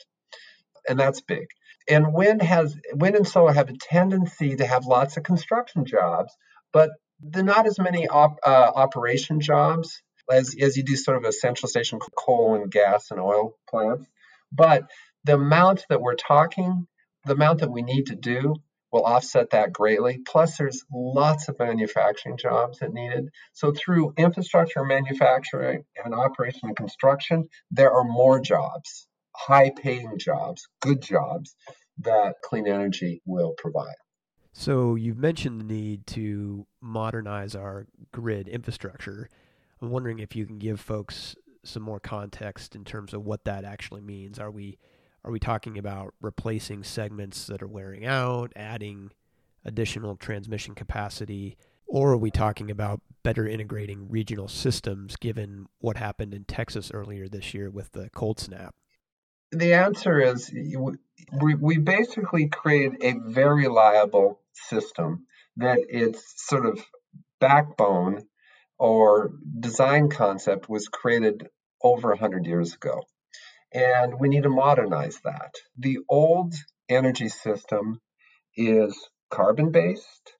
and 0.88 0.98
that's 0.98 1.20
big. 1.20 1.48
And 1.88 2.12
wind 2.12 2.42
has 2.42 2.76
wind 2.92 3.16
and 3.16 3.26
solar 3.26 3.52
have 3.52 3.68
a 3.68 3.76
tendency 3.76 4.56
to 4.56 4.66
have 4.66 4.86
lots 4.86 5.16
of 5.16 5.22
construction 5.22 5.84
jobs, 5.84 6.36
but 6.72 6.90
they're 7.20 7.44
not 7.44 7.66
as 7.66 7.78
many 7.78 8.08
op, 8.08 8.38
uh, 8.44 8.72
operation 8.74 9.40
jobs 9.40 10.02
as 10.30 10.54
as 10.60 10.76
you 10.76 10.82
do 10.82 10.96
sort 10.96 11.16
of 11.16 11.24
a 11.24 11.32
central 11.32 11.68
station 11.68 12.00
coal 12.16 12.56
and 12.56 12.70
gas 12.70 13.10
and 13.10 13.20
oil 13.20 13.56
plants. 13.68 14.06
But 14.52 14.90
the 15.24 15.34
amount 15.34 15.86
that 15.88 16.00
we're 16.00 16.16
talking, 16.16 16.86
the 17.24 17.34
amount 17.34 17.60
that 17.60 17.70
we 17.70 17.82
need 17.82 18.06
to 18.06 18.16
do 18.16 18.56
will 18.92 19.04
offset 19.04 19.50
that 19.50 19.72
greatly. 19.72 20.18
Plus, 20.26 20.56
there's 20.56 20.84
lots 20.92 21.48
of 21.48 21.58
manufacturing 21.58 22.36
jobs 22.36 22.78
that 22.78 22.92
needed. 22.92 23.28
So 23.52 23.72
through 23.72 24.14
infrastructure 24.16 24.84
manufacturing 24.84 25.84
and 26.02 26.14
operation 26.14 26.68
and 26.68 26.76
construction, 26.76 27.48
there 27.70 27.92
are 27.92 28.04
more 28.04 28.40
jobs 28.40 29.06
high 29.36 29.70
paying 29.70 30.18
jobs, 30.18 30.66
good 30.80 31.02
jobs 31.02 31.54
that 31.98 32.34
clean 32.42 32.66
energy 32.66 33.22
will 33.24 33.54
provide. 33.58 33.94
So 34.52 34.94
you've 34.94 35.18
mentioned 35.18 35.60
the 35.60 35.64
need 35.64 36.06
to 36.08 36.66
modernize 36.80 37.54
our 37.54 37.86
grid 38.12 38.48
infrastructure. 38.48 39.28
I'm 39.82 39.90
wondering 39.90 40.18
if 40.18 40.34
you 40.34 40.46
can 40.46 40.58
give 40.58 40.80
folks 40.80 41.36
some 41.62 41.82
more 41.82 42.00
context 42.00 42.74
in 42.74 42.84
terms 42.84 43.12
of 43.12 43.24
what 43.24 43.44
that 43.44 43.64
actually 43.64 44.00
means. 44.00 44.38
Are 44.38 44.50
we 44.50 44.78
are 45.24 45.32
we 45.32 45.40
talking 45.40 45.76
about 45.76 46.14
replacing 46.20 46.84
segments 46.84 47.48
that 47.48 47.60
are 47.60 47.66
wearing 47.66 48.06
out, 48.06 48.52
adding 48.54 49.10
additional 49.64 50.16
transmission 50.16 50.74
capacity, 50.74 51.56
or 51.86 52.12
are 52.12 52.16
we 52.16 52.30
talking 52.30 52.70
about 52.70 53.00
better 53.24 53.46
integrating 53.46 54.08
regional 54.08 54.46
systems 54.46 55.16
given 55.16 55.66
what 55.80 55.96
happened 55.96 56.32
in 56.32 56.44
Texas 56.44 56.92
earlier 56.94 57.28
this 57.28 57.52
year 57.52 57.68
with 57.70 57.90
the 57.92 58.08
cold 58.10 58.38
snap? 58.38 58.74
The 59.52 59.74
answer 59.74 60.20
is 60.20 60.50
we, 60.52 61.54
we 61.54 61.78
basically 61.78 62.48
create 62.48 62.92
a 63.02 63.14
very 63.18 63.62
reliable 63.62 64.40
system 64.52 65.26
that 65.56 65.78
its 65.88 66.22
sort 66.48 66.66
of 66.66 66.78
backbone 67.40 68.22
or 68.78 69.32
design 69.58 70.10
concept 70.10 70.68
was 70.68 70.88
created 70.88 71.48
over 71.82 72.10
100 72.10 72.46
years 72.46 72.74
ago. 72.74 73.02
And 73.72 74.20
we 74.20 74.28
need 74.28 74.44
to 74.44 74.50
modernize 74.50 75.18
that. 75.24 75.54
The 75.78 75.98
old 76.08 76.54
energy 76.88 77.28
system 77.28 78.00
is 78.56 78.96
carbon 79.30 79.70
based, 79.70 80.32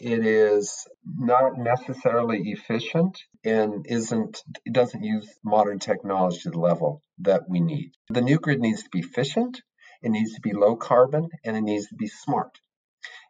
it 0.00 0.24
is 0.24 0.86
not 1.04 1.58
necessarily 1.58 2.50
efficient 2.50 3.18
and 3.44 3.86
isn't 3.88 4.42
it 4.64 4.72
doesn't 4.72 5.02
use 5.02 5.28
modern 5.44 5.78
technology 5.78 6.40
to 6.40 6.50
the 6.50 6.58
level 6.58 7.02
that 7.18 7.48
we 7.48 7.60
need. 7.60 7.92
The 8.08 8.20
new 8.20 8.38
grid 8.38 8.60
needs 8.60 8.82
to 8.82 8.90
be 8.90 9.00
efficient, 9.00 9.60
it 10.02 10.10
needs 10.10 10.34
to 10.34 10.40
be 10.40 10.52
low 10.52 10.76
carbon, 10.76 11.28
and 11.44 11.56
it 11.56 11.62
needs 11.62 11.88
to 11.88 11.96
be 11.96 12.08
smart. 12.08 12.58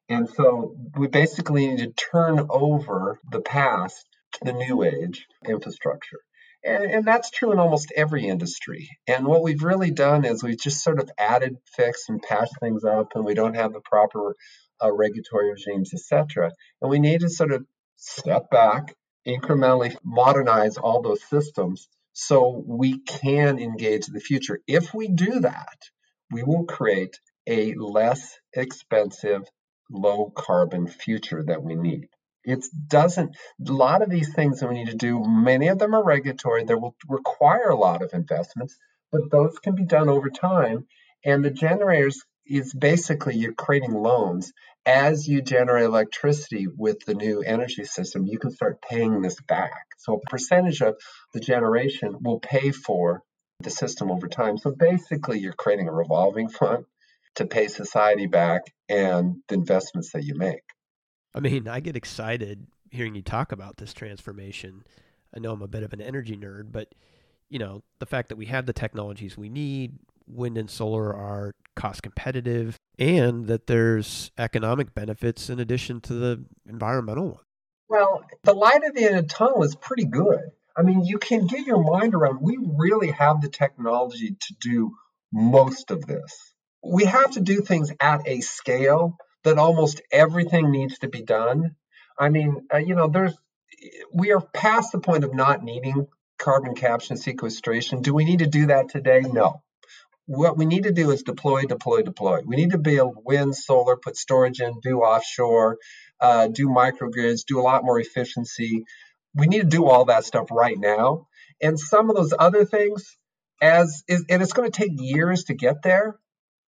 And 0.09 0.29
so 0.29 0.77
we 0.97 1.09
basically 1.09 1.67
need 1.67 1.79
to 1.79 1.93
turn 1.93 2.47
over 2.49 3.21
the 3.31 3.41
past 3.41 4.07
to 4.35 4.41
the 4.45 4.53
new 4.53 4.83
age 4.83 5.27
infrastructure. 5.47 6.21
And, 6.65 6.85
and, 6.85 7.05
that's 7.05 7.31
true 7.31 7.53
in 7.53 7.61
almost 7.61 7.93
every 7.95 8.27
industry. 8.27 8.89
And 9.07 9.27
what 9.27 9.43
we've 9.43 9.63
really 9.63 9.93
done 9.93 10.25
is 10.25 10.43
we've 10.43 10.59
just 10.59 10.83
sort 10.83 10.99
of 10.99 11.09
added, 11.17 11.57
fixed, 11.77 12.09
and 12.09 12.21
patched 12.21 12.59
things 12.59 12.85
up, 12.85 13.13
and 13.15 13.25
we 13.25 13.35
don't 13.35 13.55
have 13.55 13.73
the 13.73 13.81
proper 13.81 14.35
uh, 14.83 14.93
regulatory 14.93 15.51
regimes, 15.51 15.93
etc. 15.95 16.53
And 16.81 16.91
we 16.91 16.99
need 16.99 17.21
to 17.21 17.29
sort 17.29 17.53
of 17.53 17.65
step 17.97 18.51
back, 18.51 18.95
incrementally 19.27 19.97
modernize 20.05 20.77
all 20.77 21.03
those 21.03 21.23
systems 21.25 21.89
so 22.13 22.63
we 22.67 22.99
can 22.99 23.59
engage 23.59 24.07
the 24.07 24.21
future. 24.21 24.61
If 24.67 24.93
we 24.95 25.09
do 25.09 25.41
that, 25.41 25.79
we 26.31 26.43
will 26.43 26.65
create 26.65 27.19
a 27.47 27.75
less 27.75 28.39
expensive, 28.53 29.43
low 29.91 30.33
carbon 30.37 30.87
future 30.87 31.43
that 31.47 31.63
we 31.63 31.75
need. 31.75 32.09
It 32.45 32.65
doesn't, 32.89 33.37
a 33.67 33.73
lot 33.73 34.03
of 34.03 34.11
these 34.11 34.33
things 34.33 34.61
that 34.61 34.69
we 34.69 34.77
need 34.77 34.91
to 34.91 34.97
do, 34.97 35.23
many 35.25 35.69
of 35.69 35.79
them 35.79 35.95
are 35.95 36.05
regulatory. 36.05 36.65
They 36.65 36.75
will 36.75 36.97
require 37.09 37.69
a 37.71 37.79
lot 37.79 38.03
of 38.03 38.15
investments, 38.15 38.77
but 39.13 39.31
those 39.31 39.59
can 39.59 39.75
be 39.75 39.85
done 39.85 40.09
over 40.09 40.31
time. 40.31 40.87
And 41.25 41.45
the 41.45 41.51
generators 41.51 42.25
is 42.49 42.73
basically 42.73 43.37
you're 43.37 43.53
creating 43.53 43.95
loans. 43.95 44.53
As 44.87 45.29
you 45.29 45.43
generate 45.43 45.85
electricity 45.85 46.67
with 46.67 47.05
the 47.05 47.15
new 47.15 47.43
energy 47.43 47.85
system, 47.85 48.27
you 48.27 48.39
can 48.39 48.51
start 48.51 48.81
paying 48.81 49.21
this 49.21 49.39
back. 49.43 49.85
So 49.99 50.15
a 50.15 50.31
percentage 50.31 50.81
of 50.81 50.97
the 51.35 51.41
generation 51.41 52.17
will 52.23 52.41
pay 52.41 52.71
for 52.71 53.23
the 53.61 53.71
system 53.71 54.11
over 54.11 54.29
time. 54.29 54.57
So 54.57 54.71
basically, 54.71 55.41
you're 55.41 55.53
creating 55.53 55.89
a 55.89 55.93
revolving 55.93 56.49
fund 56.49 56.85
to 57.35 57.47
pay 57.47 57.69
society 57.69 58.27
back 58.27 58.63
and 58.89 59.37
the 59.49 59.55
investments 59.55 60.13
that 60.13 60.25
you 60.25 60.35
make. 60.35 60.63
I 61.35 61.41
mean, 61.41 61.69
I 61.69 61.81
get 61.81 61.97
excited 61.97 62.67
hearing 62.91 63.15
you 63.15 63.23
talk 63.23 63.53
about 63.53 63.77
this 63.77 63.93
transformation. 63.93 64.83
I 65.35 65.41
know 65.41 65.53
I'm 65.53 65.63
a 65.63 65.69
bit 65.69 65.83
of 65.83 65.93
an 65.93 66.01
energy 66.01 66.37
nerd, 66.37 66.73
but 66.73 66.95
you 67.51 67.59
know, 67.59 67.83
the 67.99 68.07
fact 68.07 68.29
that 68.29 68.37
we 68.37 68.47
have 68.47 68.67
the 68.67 68.73
technologies 68.73 69.37
we 69.37 69.49
need, 69.49 69.99
wind 70.29 70.59
and 70.59 70.71
solar 70.71 71.15
are 71.15 71.55
cost 71.77 72.03
competitive, 72.03 72.77
and 72.99 73.47
that 73.47 73.67
there's 73.67 74.31
economic 74.39 74.95
benefits 74.95 75.49
in 75.49 75.61
addition 75.61 76.01
to 76.03 76.15
the 76.15 76.45
environmental 76.69 77.29
one. 77.29 77.45
Well, 77.89 78.25
the 78.45 78.53
light 78.53 78.83
at 78.85 78.95
the 78.95 79.05
end 79.05 79.17
of 79.17 79.29
the 79.29 79.35
tunnel 79.35 79.63
is 79.63 79.75
pretty 79.75 80.05
good. 80.05 80.41
I 80.77 80.83
mean, 80.83 81.05
you 81.05 81.19
can 81.19 81.47
get 81.47 81.67
your 81.67 81.83
mind 81.83 82.15
around, 82.15 82.41
we 82.41 82.59
really 82.61 83.11
have 83.11 83.41
the 83.41 83.49
technology 83.49 84.37
to 84.41 84.55
do 84.61 84.93
most 85.33 85.91
of 85.91 86.07
this. 86.07 86.55
We 86.85 87.05
have 87.05 87.33
to 87.33 87.41
do 87.41 87.61
things 87.61 87.91
at 88.01 88.27
a 88.27 88.41
scale 88.41 89.17
that 89.45 89.59
almost 89.59 90.03
everything 90.13 90.71
needs 90.71 90.99
to 91.01 91.09
be 91.09 91.23
done. 91.23 91.75
I 92.19 92.29
mean, 92.29 92.67
uh, 92.73 92.79
you 92.79 92.95
know, 92.95 93.09
there's 93.09 93.37
we 94.13 94.33
are 94.33 94.41
past 94.41 94.93
the 94.93 95.01
point 95.01 95.25
of 95.25 95.35
not 95.35 95.63
needing 95.63 96.07
carbon 96.39 96.75
capture 96.75 97.15
and 97.15 97.21
sequestration. 97.21 98.03
Do 98.03 98.15
we 98.15 98.25
need 98.25 98.41
to 98.41 98.47
do 98.47 98.67
that 98.67 98.89
today? 98.89 99.21
No. 99.21 99.63
What 100.29 100.59
we 100.59 100.67
need 100.67 100.83
to 100.83 100.93
do 100.93 101.11
is 101.11 101.23
deploy, 101.23 101.63
deploy, 101.63 102.03
deploy. 102.03 102.43
We 102.45 102.57
need 102.57 102.73
to 102.73 102.79
build 102.79 103.17
wind, 103.25 103.57
solar, 103.57 103.97
put 103.97 104.15
storage 104.15 104.61
in, 104.61 104.79
do 104.81 104.99
offshore, 104.99 105.79
uh, 106.21 106.49
do 106.49 106.69
microgrids, 106.69 107.47
do 107.47 107.59
a 107.59 107.63
lot 107.63 107.83
more 107.83 107.99
efficiency. 107.99 108.85
We 109.35 109.47
need 109.47 109.63
to 109.63 109.77
do 109.77 109.87
all 109.87 110.05
that 110.05 110.27
stuff 110.27 110.49
right 110.51 110.79
now. 110.79 111.29
And 111.63 111.81
some 111.81 112.11
of 112.11 112.17
those 112.17 112.35
other 112.39 112.67
things, 112.67 113.17
as 113.63 114.05
is, 114.07 114.27
and 114.29 114.43
it's 114.43 114.53
going 114.53 114.71
to 114.71 114.79
take 114.79 114.93
years 114.97 115.45
to 115.45 115.55
get 115.55 115.83
there, 115.83 116.19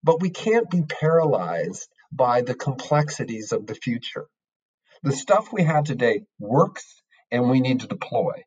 but 0.04 0.22
we 0.22 0.30
can't 0.30 0.70
be 0.70 0.82
paralyzed 0.82 1.88
by 2.12 2.42
the 2.42 2.54
complexities 2.54 3.50
of 3.50 3.66
the 3.66 3.74
future. 3.74 4.26
The 5.02 5.10
stuff 5.10 5.52
we 5.52 5.64
have 5.64 5.82
today 5.82 6.22
works 6.38 7.02
and 7.32 7.50
we 7.50 7.58
need 7.58 7.80
to 7.80 7.88
deploy. 7.88 8.44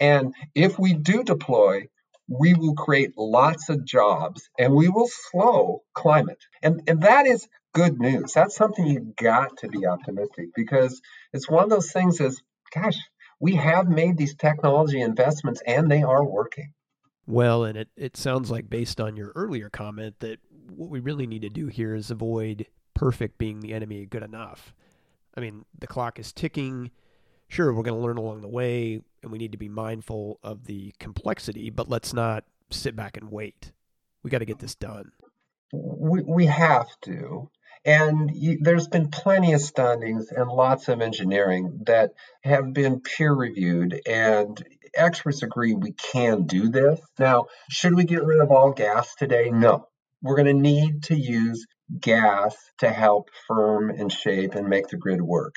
And 0.00 0.34
if 0.56 0.80
we 0.80 0.94
do 0.94 1.22
deploy, 1.22 1.90
we 2.28 2.54
will 2.54 2.74
create 2.74 3.12
lots 3.16 3.68
of 3.70 3.84
jobs 3.84 4.48
and 4.58 4.74
we 4.74 4.88
will 4.88 5.08
slow 5.30 5.82
climate. 5.94 6.42
And, 6.62 6.82
and 6.86 7.02
that 7.02 7.26
is 7.26 7.48
good 7.72 7.98
news. 7.98 8.32
That's 8.32 8.54
something 8.54 8.86
you 8.86 9.14
got 9.20 9.56
to 9.58 9.68
be 9.68 9.86
optimistic 9.86 10.48
because 10.54 11.00
it's 11.32 11.48
one 11.48 11.64
of 11.64 11.70
those 11.70 11.90
things 11.90 12.20
is, 12.20 12.42
gosh, 12.72 12.96
we 13.40 13.54
have 13.54 13.88
made 13.88 14.18
these 14.18 14.34
technology 14.34 15.00
investments 15.00 15.62
and 15.66 15.90
they 15.90 16.02
are 16.02 16.24
working. 16.24 16.72
Well, 17.26 17.64
and 17.64 17.76
it, 17.78 17.88
it 17.96 18.16
sounds 18.16 18.50
like 18.50 18.70
based 18.70 19.00
on 19.00 19.16
your 19.16 19.32
earlier 19.34 19.70
comment 19.70 20.16
that 20.20 20.38
what 20.70 20.90
we 20.90 21.00
really 21.00 21.26
need 21.26 21.42
to 21.42 21.50
do 21.50 21.66
here 21.66 21.94
is 21.94 22.10
avoid 22.10 22.66
perfect 22.94 23.38
being 23.38 23.60
the 23.60 23.74
enemy 23.74 24.02
of 24.02 24.10
good 24.10 24.22
enough. 24.22 24.74
I 25.36 25.40
mean, 25.40 25.64
the 25.78 25.86
clock 25.86 26.18
is 26.18 26.32
ticking. 26.32 26.90
Sure, 27.48 27.72
we're 27.72 27.82
going 27.82 27.98
to 27.98 28.06
learn 28.06 28.18
along 28.18 28.42
the 28.42 28.48
way, 28.48 29.00
and 29.22 29.32
we 29.32 29.38
need 29.38 29.52
to 29.52 29.58
be 29.58 29.68
mindful 29.68 30.38
of 30.42 30.66
the 30.66 30.92
complexity, 30.98 31.70
but 31.70 31.88
let's 31.88 32.12
not 32.12 32.44
sit 32.70 32.94
back 32.94 33.16
and 33.16 33.30
wait. 33.30 33.72
We 34.22 34.30
got 34.30 34.38
to 34.38 34.44
get 34.44 34.58
this 34.58 34.74
done. 34.74 35.12
We, 35.72 36.22
we 36.22 36.46
have 36.46 36.88
to. 37.02 37.50
And 37.84 38.30
you, 38.34 38.58
there's 38.60 38.88
been 38.88 39.08
plenty 39.10 39.54
of 39.54 39.60
studies 39.60 40.30
and 40.34 40.50
lots 40.50 40.88
of 40.88 41.00
engineering 41.00 41.80
that 41.86 42.10
have 42.42 42.74
been 42.74 43.00
peer 43.00 43.32
reviewed, 43.32 44.00
and 44.06 44.62
experts 44.94 45.42
agree 45.42 45.74
we 45.74 45.92
can 45.92 46.44
do 46.44 46.68
this. 46.68 47.00
Now, 47.18 47.46
should 47.70 47.94
we 47.94 48.04
get 48.04 48.24
rid 48.24 48.40
of 48.40 48.50
all 48.50 48.72
gas 48.72 49.14
today? 49.14 49.50
No. 49.50 49.88
We're 50.20 50.36
going 50.36 50.54
to 50.54 50.62
need 50.62 51.04
to 51.04 51.14
use 51.14 51.66
gas 51.98 52.56
to 52.78 52.90
help 52.90 53.30
firm 53.46 53.90
and 53.90 54.12
shape 54.12 54.54
and 54.54 54.68
make 54.68 54.88
the 54.88 54.96
grid 54.96 55.22
work. 55.22 55.54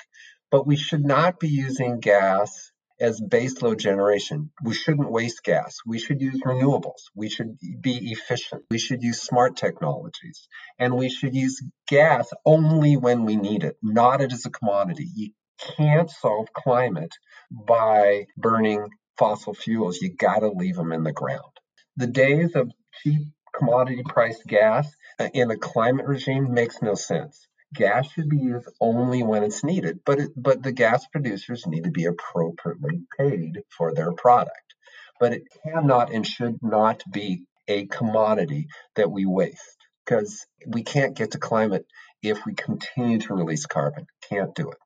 But 0.52 0.66
we 0.66 0.76
should 0.76 1.04
not 1.04 1.40
be 1.40 1.48
using 1.48 1.98
gas 1.98 2.70
as 3.00 3.20
baseload 3.20 3.78
generation. 3.78 4.52
We 4.62 4.74
shouldn't 4.74 5.10
waste 5.10 5.42
gas. 5.42 5.78
We 5.86 5.98
should 5.98 6.20
use 6.20 6.40
renewables. 6.44 7.02
We 7.14 7.30
should 7.30 7.58
be 7.80 8.12
efficient. 8.12 8.64
We 8.70 8.78
should 8.78 9.02
use 9.02 9.22
smart 9.22 9.56
technologies. 9.56 10.46
And 10.78 10.96
we 10.96 11.08
should 11.08 11.34
use 11.34 11.62
gas 11.88 12.30
only 12.44 12.98
when 12.98 13.24
we 13.24 13.36
need 13.36 13.64
it, 13.64 13.76
not 13.82 14.20
as 14.20 14.46
a 14.46 14.50
commodity. 14.50 15.08
You 15.14 15.30
can't 15.76 16.10
solve 16.10 16.52
climate 16.52 17.14
by 17.50 18.26
burning 18.36 18.90
fossil 19.18 19.54
fuels. 19.54 20.02
You 20.02 20.14
got 20.14 20.40
to 20.40 20.50
leave 20.50 20.76
them 20.76 20.92
in 20.92 21.02
the 21.02 21.12
ground. 21.12 21.52
The 21.96 22.06
days 22.06 22.54
of 22.54 22.70
cheap 23.02 23.22
commodity 23.54 24.02
priced 24.06 24.46
gas 24.46 24.94
uh, 25.18 25.28
in 25.32 25.50
a 25.50 25.56
climate 25.56 26.06
regime 26.06 26.52
makes 26.52 26.82
no 26.82 26.94
sense. 26.94 27.48
Gas 27.74 28.10
should 28.12 28.28
be 28.28 28.38
used 28.38 28.68
only 28.80 29.22
when 29.22 29.42
it's 29.42 29.64
needed, 29.64 30.00
but 30.04 30.18
it, 30.18 30.30
but 30.36 30.62
the 30.62 30.72
gas 30.72 31.06
producers 31.06 31.66
need 31.66 31.84
to 31.84 31.90
be 31.90 32.04
appropriately 32.04 33.00
paid 33.18 33.62
for 33.76 33.94
their 33.94 34.12
product. 34.12 34.74
But 35.18 35.32
it 35.32 35.42
cannot 35.64 36.12
and 36.12 36.26
should 36.26 36.58
not 36.62 37.02
be 37.10 37.44
a 37.68 37.86
commodity 37.86 38.66
that 38.96 39.10
we 39.10 39.24
waste 39.24 39.76
because 40.04 40.44
we 40.66 40.82
can't 40.82 41.16
get 41.16 41.32
to 41.32 41.38
climate 41.38 41.86
if 42.22 42.44
we 42.44 42.54
continue 42.54 43.18
to 43.20 43.34
release 43.34 43.66
carbon. 43.66 44.06
Can't 44.28 44.54
do 44.54 44.70
it. 44.70 44.78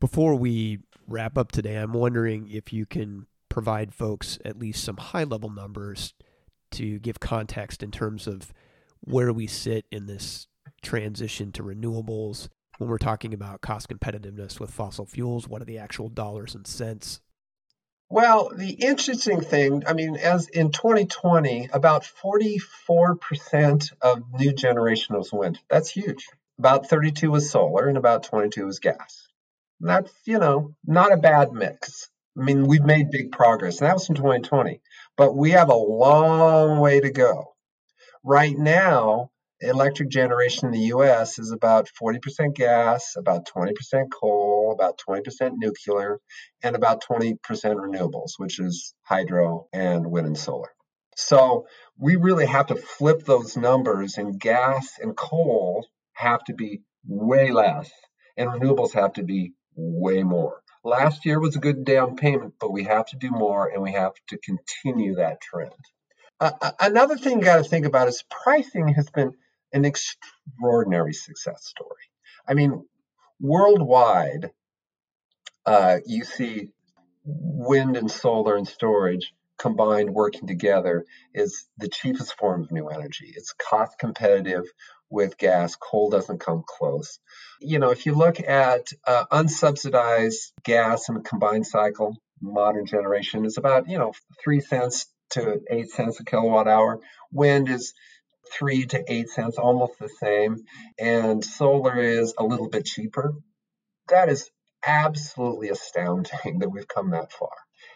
Before 0.00 0.34
we 0.34 0.78
wrap 1.06 1.36
up 1.36 1.52
today, 1.52 1.76
I'm 1.76 1.92
wondering 1.92 2.48
if 2.50 2.72
you 2.72 2.86
can 2.86 3.26
provide 3.48 3.94
folks 3.94 4.38
at 4.44 4.58
least 4.58 4.84
some 4.84 4.96
high 4.96 5.24
level 5.24 5.50
numbers 5.50 6.14
to 6.72 6.98
give 7.00 7.18
context 7.20 7.82
in 7.82 7.90
terms 7.90 8.26
of 8.26 8.52
where 9.00 9.32
we 9.32 9.46
sit 9.46 9.86
in 9.90 10.06
this 10.06 10.46
transition 10.82 11.52
to 11.52 11.62
renewables. 11.62 12.48
When 12.78 12.88
we're 12.88 12.98
talking 12.98 13.34
about 13.34 13.60
cost 13.60 13.88
competitiveness 13.88 14.60
with 14.60 14.70
fossil 14.70 15.06
fuels 15.06 15.48
what 15.48 15.62
are 15.62 15.66
the 15.66 15.78
actual 15.78 16.08
dollars 16.08 16.54
and 16.54 16.66
cents? 16.66 17.20
Well 18.08 18.52
the 18.56 18.70
interesting 18.70 19.40
thing 19.40 19.82
i 19.86 19.92
mean 19.92 20.16
as 20.16 20.48
in 20.48 20.70
2020 20.70 21.68
about 21.72 22.04
44% 22.04 23.92
of 24.00 24.22
new 24.32 24.52
generation 24.52 25.16
was 25.16 25.32
wind. 25.32 25.58
That's 25.68 25.90
huge. 25.90 26.28
About 26.58 26.88
32 26.88 27.30
was 27.30 27.50
solar 27.50 27.88
and 27.88 27.98
about 27.98 28.22
22 28.22 28.66
was 28.66 28.78
gas. 28.78 29.28
And 29.80 29.90
that's 29.90 30.12
you 30.24 30.38
know 30.38 30.74
not 30.86 31.12
a 31.12 31.16
bad 31.16 31.52
mix. 31.52 32.08
I 32.38 32.44
mean 32.44 32.66
we've 32.66 32.84
made 32.84 33.10
big 33.10 33.32
progress. 33.32 33.80
And 33.80 33.88
that 33.88 33.94
was 33.94 34.08
in 34.08 34.14
2020 34.14 34.80
but 35.18 35.36
we 35.36 35.50
have 35.50 35.68
a 35.68 35.74
long 35.74 36.78
way 36.78 37.00
to 37.00 37.10
go. 37.10 37.54
Right 38.24 38.56
now, 38.56 39.30
electric 39.60 40.08
generation 40.08 40.66
in 40.66 40.72
the 40.72 40.86
US 40.94 41.38
is 41.38 41.50
about 41.50 41.88
40% 42.00 42.54
gas, 42.54 43.14
about 43.16 43.48
20% 43.48 43.72
coal, 44.12 44.72
about 44.72 45.00
20% 45.08 45.52
nuclear, 45.56 46.20
and 46.62 46.76
about 46.76 47.02
20% 47.04 47.38
renewables, 47.40 48.32
which 48.36 48.60
is 48.60 48.94
hydro 49.02 49.66
and 49.72 50.06
wind 50.10 50.26
and 50.26 50.38
solar. 50.38 50.70
So 51.16 51.66
we 51.98 52.16
really 52.16 52.46
have 52.46 52.68
to 52.68 52.76
flip 52.76 53.24
those 53.24 53.56
numbers, 53.56 54.18
and 54.18 54.38
gas 54.38 54.98
and 55.00 55.16
coal 55.16 55.86
have 56.12 56.44
to 56.44 56.54
be 56.54 56.82
way 57.06 57.50
less, 57.50 57.90
and 58.36 58.48
renewables 58.48 58.92
have 58.92 59.14
to 59.14 59.24
be 59.24 59.54
way 59.74 60.22
more. 60.22 60.62
Last 60.84 61.26
year 61.26 61.40
was 61.40 61.56
a 61.56 61.60
good 61.60 61.84
down 61.84 62.16
payment, 62.16 62.54
but 62.60 62.72
we 62.72 62.84
have 62.84 63.06
to 63.06 63.16
do 63.16 63.30
more, 63.30 63.68
and 63.68 63.82
we 63.82 63.92
have 63.92 64.12
to 64.28 64.38
continue 64.38 65.16
that 65.16 65.40
trend. 65.40 65.72
Uh, 66.40 66.52
another 66.80 67.16
thing 67.16 67.38
you 67.38 67.44
got 67.44 67.56
to 67.56 67.68
think 67.68 67.84
about 67.84 68.06
is 68.06 68.22
pricing 68.30 68.88
has 68.88 69.10
been 69.10 69.32
an 69.72 69.84
extraordinary 69.84 71.12
success 71.12 71.66
story. 71.66 72.10
I 72.46 72.54
mean, 72.54 72.84
worldwide, 73.40 74.50
uh, 75.66 75.98
you 76.06 76.24
see 76.24 76.70
wind 77.24 77.96
and 77.96 78.10
solar 78.10 78.56
and 78.56 78.66
storage 78.66 79.32
combined 79.58 80.10
working 80.10 80.46
together 80.46 81.04
is 81.34 81.66
the 81.76 81.88
cheapest 81.88 82.34
form 82.38 82.62
of 82.62 82.72
new 82.72 82.88
energy. 82.88 83.32
It's 83.34 83.52
cost 83.52 83.98
competitive 83.98 84.64
with 85.10 85.36
gas. 85.36 85.76
Coal 85.76 86.10
doesn't 86.10 86.38
come 86.40 86.62
close. 86.66 87.18
You 87.60 87.78
know, 87.78 87.90
if 87.90 88.06
you 88.06 88.14
look 88.14 88.40
at 88.40 88.88
uh, 89.06 89.24
unsubsidized 89.32 90.52
gas 90.62 91.08
in 91.08 91.16
a 91.16 91.22
combined 91.22 91.66
cycle, 91.66 92.16
modern 92.40 92.86
generation 92.86 93.44
is 93.44 93.58
about, 93.58 93.88
you 93.88 93.98
know, 93.98 94.12
three 94.42 94.60
cents 94.60 95.06
to 95.30 95.60
eight 95.70 95.90
cents 95.90 96.20
a 96.20 96.24
kilowatt 96.24 96.68
hour. 96.68 97.00
Wind 97.32 97.68
is 97.68 97.92
three 98.52 98.86
to 98.86 99.04
eight 99.12 99.28
cents, 99.28 99.58
almost 99.58 99.98
the 99.98 100.08
same. 100.08 100.64
And 100.98 101.44
solar 101.44 101.98
is 101.98 102.34
a 102.38 102.44
little 102.44 102.68
bit 102.68 102.84
cheaper. 102.84 103.34
That 104.08 104.28
is 104.28 104.50
absolutely 104.86 105.68
astounding 105.68 106.58
that 106.60 106.70
we've 106.70 106.88
come 106.88 107.10
that 107.10 107.32
far. 107.32 107.50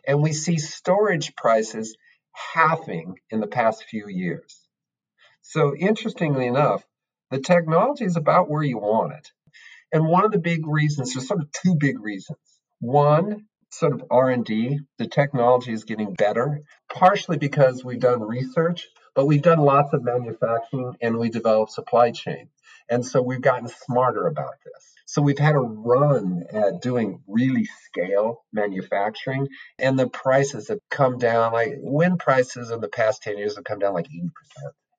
And 0.06 0.22
we 0.22 0.32
see 0.32 0.58
storage 0.58 1.34
prices 1.36 1.96
halving 2.32 3.18
in 3.30 3.40
the 3.40 3.46
past 3.46 3.84
few 3.84 4.08
years. 4.08 4.60
So 5.42 5.74
interestingly 5.76 6.46
enough, 6.46 6.84
the 7.30 7.40
technology 7.40 8.04
is 8.04 8.16
about 8.16 8.50
where 8.50 8.62
you 8.62 8.78
want 8.78 9.12
it. 9.14 9.30
And 9.92 10.06
one 10.06 10.24
of 10.24 10.32
the 10.32 10.38
big 10.38 10.66
reasons, 10.66 11.12
there's 11.12 11.28
sort 11.28 11.40
of 11.40 11.50
two 11.52 11.76
big 11.76 12.00
reasons. 12.00 12.38
One, 12.80 13.46
sort 13.70 13.92
of 13.92 14.04
R&D, 14.10 14.80
the 14.98 15.08
technology 15.08 15.72
is 15.72 15.84
getting 15.84 16.14
better, 16.14 16.60
partially 16.92 17.38
because 17.38 17.84
we've 17.84 18.00
done 18.00 18.22
research, 18.22 18.86
but 19.14 19.26
we've 19.26 19.42
done 19.42 19.60
lots 19.60 19.92
of 19.92 20.04
manufacturing 20.04 20.96
and 21.00 21.18
we 21.18 21.30
developed 21.30 21.72
supply 21.72 22.10
chain. 22.10 22.48
And 22.88 23.04
so 23.04 23.22
we've 23.22 23.40
gotten 23.40 23.68
smarter 23.68 24.26
about 24.26 24.54
this. 24.64 24.92
So 25.06 25.22
we've 25.22 25.38
had 25.38 25.54
a 25.54 25.60
run 25.60 26.44
at 26.52 26.80
doing 26.80 27.22
really 27.26 27.66
scale 27.86 28.44
manufacturing, 28.52 29.48
and 29.78 29.98
the 29.98 30.08
prices 30.08 30.68
have 30.68 30.78
come 30.90 31.18
down. 31.18 31.52
Like 31.52 31.74
wind 31.78 32.18
prices 32.18 32.70
in 32.70 32.80
the 32.80 32.88
past 32.88 33.22
10 33.22 33.36
years 33.36 33.56
have 33.56 33.64
come 33.64 33.78
down 33.78 33.94
like 33.94 34.08
80%, 34.08 34.30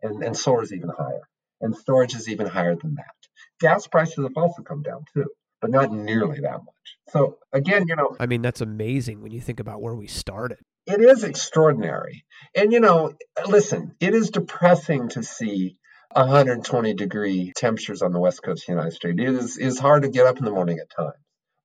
and, 0.03 0.23
and 0.23 0.37
solar 0.37 0.63
is 0.63 0.71
even 0.73 0.89
higher, 0.89 1.27
and 1.61 1.75
storage 1.75 2.13
is 2.15 2.29
even 2.29 2.47
higher 2.47 2.75
than 2.75 2.95
that. 2.95 3.15
Gas 3.59 3.87
prices 3.87 4.23
have 4.23 4.37
also 4.37 4.61
come 4.61 4.83
down 4.83 5.05
too, 5.13 5.25
but 5.61 5.71
not 5.71 5.91
nearly 5.91 6.41
that 6.41 6.59
much. 6.63 6.97
So 7.09 7.37
again, 7.51 7.85
you 7.87 7.95
know, 7.95 8.15
I 8.19 8.27
mean, 8.27 8.41
that's 8.41 8.61
amazing 8.61 9.21
when 9.21 9.31
you 9.31 9.41
think 9.41 9.59
about 9.59 9.81
where 9.81 9.95
we 9.95 10.07
started. 10.07 10.59
It 10.85 10.99
is 10.99 11.23
extraordinary. 11.23 12.25
And 12.55 12.73
you 12.73 12.79
know, 12.79 13.13
listen, 13.47 13.95
it 13.99 14.13
is 14.13 14.31
depressing 14.31 15.09
to 15.09 15.23
see 15.23 15.77
120 16.11 16.93
degree 16.93 17.53
temperatures 17.55 18.01
on 18.01 18.11
the 18.11 18.19
west 18.19 18.43
coast 18.43 18.63
of 18.63 18.67
the 18.67 18.73
United 18.73 18.93
States. 18.93 19.19
It 19.19 19.29
is, 19.29 19.57
is 19.57 19.79
hard 19.79 20.03
to 20.03 20.09
get 20.09 20.27
up 20.27 20.37
in 20.37 20.45
the 20.45 20.51
morning 20.51 20.79
at 20.79 20.89
times. 20.89 21.15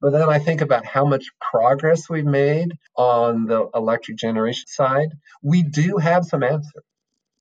But 0.00 0.10
then 0.10 0.28
I 0.28 0.38
think 0.38 0.60
about 0.60 0.86
how 0.86 1.04
much 1.04 1.26
progress 1.40 2.08
we've 2.08 2.24
made 2.24 2.72
on 2.96 3.46
the 3.46 3.68
electric 3.74 4.16
generation 4.16 4.64
side. 4.68 5.08
We 5.42 5.64
do 5.64 5.96
have 5.96 6.24
some 6.24 6.44
answers. 6.44 6.84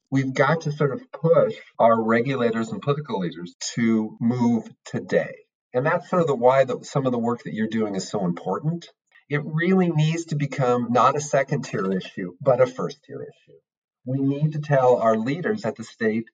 We've 0.09 0.33
got 0.33 0.61
to 0.61 0.71
sort 0.71 0.93
of 0.93 1.11
push 1.11 1.53
our 1.77 2.01
regulators 2.01 2.69
and 2.69 2.81
political 2.81 3.19
leaders 3.19 3.55
to 3.75 4.17
move 4.19 4.67
today. 4.85 5.35
And 5.73 5.85
that's 5.85 6.09
sort 6.09 6.23
of 6.23 6.27
the 6.27 6.35
why 6.35 6.63
that 6.63 6.85
some 6.85 7.05
of 7.05 7.11
the 7.11 7.19
work 7.19 7.43
that 7.43 7.53
you're 7.53 7.67
doing 7.67 7.95
is 7.95 8.09
so 8.09 8.25
important. 8.25 8.87
It 9.29 9.41
really 9.43 9.89
needs 9.89 10.25
to 10.25 10.35
become 10.35 10.87
not 10.91 11.15
a 11.15 11.21
second 11.21 11.63
tier 11.63 11.91
issue, 11.91 12.33
but 12.41 12.61
a 12.61 12.67
first 12.67 13.03
tier 13.03 13.21
issue. 13.21 13.57
We 14.05 14.19
need 14.19 14.53
to 14.53 14.59
tell 14.59 14.97
our 14.97 15.17
leaders 15.17 15.65
at 15.65 15.75
the 15.75 15.83
state 15.83 16.25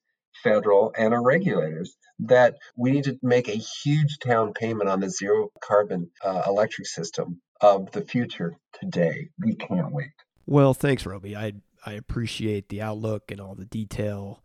federal, 0.42 0.94
and 0.98 1.14
our 1.14 1.24
regulators 1.24 1.96
that 2.20 2.58
we 2.76 2.92
need 2.92 3.06
to 3.06 3.20
make 3.22 3.48
a 3.48 3.52
huge 3.52 4.18
down 4.20 4.54
payment 4.54 4.90
on 4.90 5.00
the 5.00 5.10
zero 5.10 5.50
carbon 5.62 6.10
uh, 6.24 6.44
electric 6.48 6.88
system 6.88 7.42
of 7.62 7.92
the 7.92 8.02
future 8.02 8.58
today. 8.80 9.30
We 9.40 9.56
can't 9.56 9.92
wait. 9.92 10.12
Well, 10.46 10.74
thanks, 10.74 11.06
Roby. 11.06 11.36
I 11.36 11.54
I 11.86 11.94
appreciate 11.94 12.70
the 12.70 12.82
outlook 12.82 13.32
and 13.32 13.40
all 13.40 13.56
the 13.56 13.66
detail. 13.66 14.42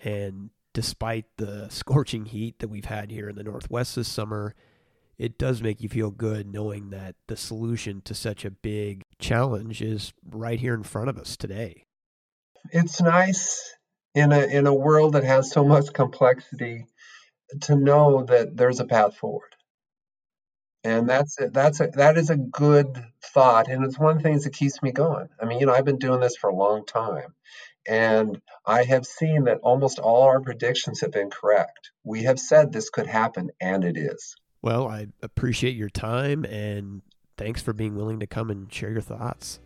And 0.00 0.50
despite 0.74 1.24
the 1.36 1.68
scorching 1.70 2.26
heat 2.26 2.58
that 2.60 2.68
we've 2.68 2.84
had 2.84 3.10
here 3.10 3.28
in 3.28 3.36
the 3.36 3.44
Northwest 3.44 3.96
this 3.96 4.08
summer, 4.08 4.54
it 5.18 5.36
does 5.36 5.60
make 5.60 5.82
you 5.82 5.88
feel 5.88 6.10
good 6.10 6.46
knowing 6.52 6.90
that 6.90 7.16
the 7.26 7.36
solution 7.36 8.00
to 8.02 8.14
such 8.14 8.44
a 8.44 8.50
big 8.50 9.02
challenge 9.18 9.82
is 9.82 10.12
right 10.24 10.60
here 10.60 10.74
in 10.74 10.84
front 10.84 11.08
of 11.08 11.18
us 11.18 11.36
today. 11.36 11.84
It's 12.70 13.00
nice 13.00 13.74
in 14.14 14.32
a 14.32 14.40
in 14.40 14.66
a 14.66 14.74
world 14.74 15.14
that 15.14 15.24
has 15.24 15.50
so 15.50 15.64
much 15.64 15.92
complexity 15.92 16.86
to 17.62 17.74
know 17.74 18.24
that 18.24 18.56
there's 18.56 18.80
a 18.80 18.84
path 18.84 19.16
forward. 19.16 19.54
And 20.84 21.08
that's 21.08 21.40
a, 21.40 21.48
that's 21.48 21.80
a, 21.80 21.88
that 21.94 22.16
is 22.16 22.30
a 22.30 22.36
good 22.36 23.04
thought 23.34 23.68
and 23.68 23.84
it's 23.84 23.98
one 23.98 24.16
of 24.16 24.22
the 24.22 24.22
things 24.22 24.44
that 24.44 24.54
keeps 24.54 24.80
me 24.82 24.92
going. 24.92 25.28
I 25.40 25.46
mean 25.46 25.58
you 25.58 25.66
know 25.66 25.72
i've 25.74 25.84
been 25.84 25.98
doing 25.98 26.20
this 26.20 26.36
for 26.36 26.48
a 26.48 26.54
long 26.54 26.86
time 26.86 27.34
and 27.88 28.40
i 28.66 28.84
have 28.84 29.06
seen 29.06 29.44
that 29.44 29.58
almost 29.62 29.98
all 29.98 30.22
our 30.22 30.40
predictions 30.40 31.00
have 31.00 31.10
been 31.10 31.30
correct. 31.30 31.90
We 32.04 32.22
have 32.22 32.38
said 32.38 32.72
this 32.72 32.90
could 32.90 33.08
happen 33.08 33.50
and 33.60 33.84
it 33.84 33.96
is 33.96 34.36
well 34.62 34.88
i 34.88 35.06
appreciate 35.22 35.76
your 35.76 35.88
time 35.88 36.44
and 36.44 37.02
thanks 37.36 37.62
for 37.62 37.72
being 37.72 37.94
willing 37.94 38.20
to 38.20 38.26
come 38.26 38.50
and 38.50 38.72
share 38.72 38.90
your 38.90 39.00
thoughts 39.00 39.60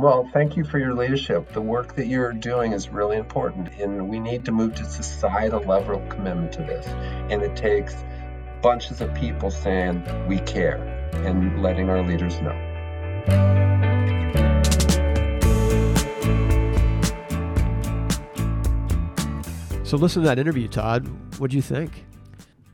well, 0.00 0.26
thank 0.32 0.56
you 0.56 0.64
for 0.64 0.78
your 0.78 0.94
leadership. 0.94 1.52
The 1.52 1.60
work 1.60 1.94
that 1.96 2.06
you're 2.06 2.32
doing 2.32 2.72
is 2.72 2.88
really 2.88 3.18
important, 3.18 3.68
and 3.74 4.08
we 4.08 4.18
need 4.18 4.46
to 4.46 4.52
move 4.52 4.74
to 4.76 4.84
societal 4.86 5.60
level 5.60 6.00
commitment 6.08 6.52
to 6.52 6.62
this. 6.62 6.86
And 7.30 7.42
it 7.42 7.54
takes 7.54 7.94
bunches 8.62 9.02
of 9.02 9.12
people 9.14 9.50
saying 9.50 10.02
we 10.26 10.38
care 10.38 10.78
and 11.26 11.62
letting 11.62 11.90
our 11.90 12.02
leaders 12.02 12.40
know. 12.40 12.56
So, 19.84 19.98
listen 19.98 20.22
to 20.22 20.28
that 20.28 20.38
interview, 20.38 20.66
Todd. 20.66 21.06
What 21.38 21.50
do 21.50 21.56
you 21.56 21.62
think? 21.62 22.04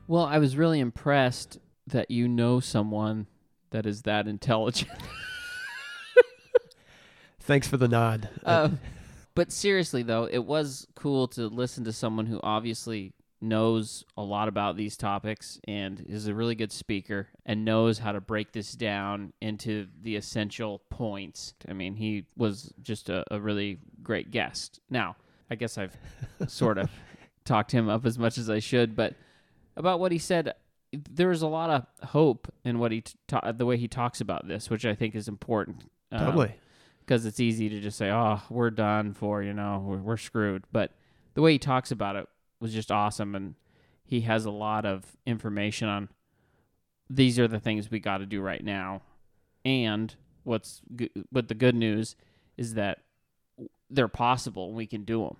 Well, 0.07 0.23
I 0.23 0.37
was 0.37 0.55
really 0.55 0.79
impressed 0.79 1.59
that 1.87 2.09
you 2.09 2.29
know 2.29 2.61
someone 2.61 3.27
that 3.71 3.85
is 3.85 4.03
that 4.03 4.27
intelligent. 4.27 4.91
Thanks 7.41 7.67
for 7.67 7.75
the 7.75 7.89
nod. 7.89 8.29
Uh, 8.45 8.69
but 9.35 9.51
seriously, 9.51 10.03
though, 10.03 10.27
it 10.29 10.45
was 10.45 10.87
cool 10.95 11.27
to 11.29 11.47
listen 11.47 11.83
to 11.83 11.93
someone 11.93 12.25
who 12.25 12.39
obviously 12.41 13.13
knows 13.41 14.03
a 14.15 14.23
lot 14.23 14.47
about 14.47 14.77
these 14.77 14.97
topics 14.97 15.59
and 15.67 16.03
is 16.07 16.27
a 16.27 16.33
really 16.33 16.55
good 16.55 16.71
speaker 16.71 17.27
and 17.45 17.63
knows 17.63 17.99
how 17.99 18.11
to 18.11 18.21
break 18.21 18.51
this 18.51 18.71
down 18.71 19.31
into 19.41 19.87
the 20.01 20.15
essential 20.15 20.81
points. 20.89 21.53
I 21.67 21.73
mean, 21.73 21.95
he 21.95 22.25
was 22.35 22.73
just 22.81 23.09
a, 23.09 23.23
a 23.29 23.39
really 23.39 23.79
great 24.01 24.31
guest. 24.31 24.79
Now, 24.89 25.17
I 25.51 25.55
guess 25.55 25.77
I've 25.77 25.95
sort 26.47 26.77
of 26.77 26.89
talked 27.45 27.71
him 27.71 27.89
up 27.89 28.05
as 28.05 28.17
much 28.17 28.37
as 28.37 28.49
I 28.49 28.59
should, 28.59 28.95
but 28.95 29.13
about 29.77 29.99
what 30.01 30.11
he 30.11 30.17
said, 30.17 30.53
there 30.91 31.29
was 31.29 31.41
a 31.41 31.47
lot 31.47 31.69
of 31.69 32.09
hope 32.09 32.51
in 32.65 32.79
what 32.79 32.91
he 32.91 33.03
ta- 33.27 33.51
the 33.53 33.65
way 33.65 33.77
he 33.77 33.87
talks 33.87 34.19
about 34.19 34.47
this, 34.47 34.69
which 34.69 34.85
I 34.85 34.93
think 34.95 35.15
is 35.15 35.27
important. 35.27 35.85
Um, 36.11 36.25
totally 36.25 36.53
because 37.07 37.25
it's 37.25 37.39
easy 37.39 37.69
to 37.69 37.79
just 37.79 37.97
say, 37.97 38.11
"Oh, 38.11 38.41
we're 38.49 38.69
done 38.69 39.13
for," 39.13 39.41
you 39.41 39.53
know, 39.53 39.83
we're, 39.87 39.97
we're 39.97 40.17
screwed. 40.17 40.65
But 40.71 40.91
the 41.35 41.41
way 41.41 41.53
he 41.53 41.59
talks 41.59 41.89
about 41.89 42.17
it 42.17 42.27
was 42.59 42.73
just 42.73 42.91
awesome, 42.91 43.33
and 43.33 43.55
he 44.03 44.21
has 44.21 44.45
a 44.45 44.51
lot 44.51 44.85
of 44.85 45.15
information 45.25 45.87
on 45.87 46.09
these 47.09 47.39
are 47.39 47.47
the 47.47 47.59
things 47.59 47.89
we 47.89 47.99
got 47.99 48.17
to 48.17 48.25
do 48.25 48.41
right 48.41 48.63
now, 48.63 49.01
and 49.63 50.13
what's 50.43 50.81
good, 50.95 51.09
but 51.31 51.47
the 51.47 51.55
good 51.55 51.75
news 51.75 52.15
is 52.57 52.73
that 52.73 52.99
they're 53.89 54.09
possible. 54.09 54.67
and 54.67 54.75
We 54.75 54.85
can 54.85 55.03
do 55.05 55.23
them, 55.23 55.37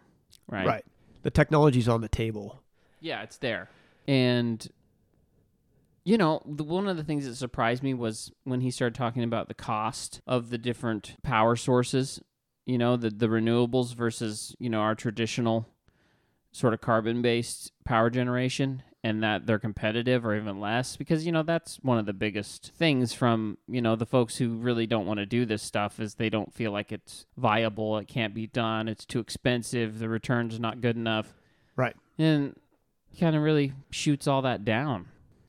right? 0.48 0.66
Right. 0.66 0.86
The 1.24 1.32
technology's 1.32 1.90
on 1.90 2.00
the 2.00 2.08
table. 2.08 2.62
Yeah, 3.02 3.24
it's 3.24 3.38
there, 3.38 3.70
and 4.08 4.68
you 6.08 6.18
know, 6.18 6.42
the, 6.46 6.64
one 6.64 6.88
of 6.88 6.96
the 6.96 7.04
things 7.04 7.26
that 7.26 7.36
surprised 7.36 7.84
me 7.84 7.94
was 7.94 8.32
when 8.46 8.62
he 8.62 8.72
started 8.72 8.96
talking 8.96 9.24
about 9.24 9.50
the 9.50 9.54
cost 9.54 10.22
of 10.26 10.52
the 10.52 10.58
different 10.58 11.18
power 11.22 11.58
sources, 11.58 12.22
you 12.66 12.78
know, 12.78 12.96
the, 12.96 13.10
the 13.10 13.28
renewables 13.28 13.94
versus, 13.94 14.56
you 14.58 14.70
know, 14.70 14.80
our 14.80 14.96
traditional 14.96 15.68
sort 16.54 16.74
of 16.74 16.80
carbon 16.80 17.22
based 17.22 17.74
power 17.84 18.10
generation 18.10 18.84
and 19.04 19.22
that 19.22 19.46
they're 19.46 19.60
competitive 19.60 20.26
or 20.26 20.34
even 20.34 20.62
less 20.62 20.96
because 20.96 21.26
you 21.26 21.32
know 21.32 21.44
that's 21.44 21.78
one 21.84 22.00
of 22.00 22.06
the 22.06 22.14
biggest 22.14 22.72
things 22.74 23.14
from 23.14 23.58
you 23.68 23.82
know 23.82 23.96
the 23.96 24.08
folks 24.08 24.38
who 24.38 24.56
really 24.56 24.88
don't 24.88 25.06
want 25.06 25.20
to 25.20 25.26
do 25.26 25.46
this 25.46 25.62
stuff 25.62 26.00
is 26.00 26.16
they 26.16 26.30
don't 26.30 26.54
feel 26.54 26.72
like 26.72 26.92
it's 26.92 27.26
viable 27.38 27.98
it 27.98 28.08
can't 28.08 28.34
be 28.34 28.48
done 28.48 28.88
it's 28.88 29.06
too 29.06 29.20
expensive 29.20 30.00
the 30.00 30.10
return's 30.10 30.60
not 30.60 30.82
good 30.82 30.96
enough. 30.96 31.34
Right. 31.76 31.96
And 32.18 32.56
kind 33.20 33.36
of 33.36 33.42
really 33.42 33.74
shoots 33.90 34.28
all 34.28 34.42
that 34.42 34.64
down 34.64 35.08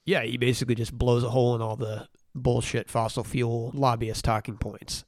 yeah, 0.09 0.23
he 0.23 0.39
basically 0.39 0.75
just 0.75 0.97
blows 0.97 1.23
a 1.23 1.29
hole 1.29 1.55
in 1.55 1.61
all 1.61 1.77
the 1.77 2.09
bullshit 2.35 2.89
fossil 2.89 3.23
fuel 3.23 3.71
lobbyist 3.75 4.25
talking 4.25 4.57
points. 4.57 5.05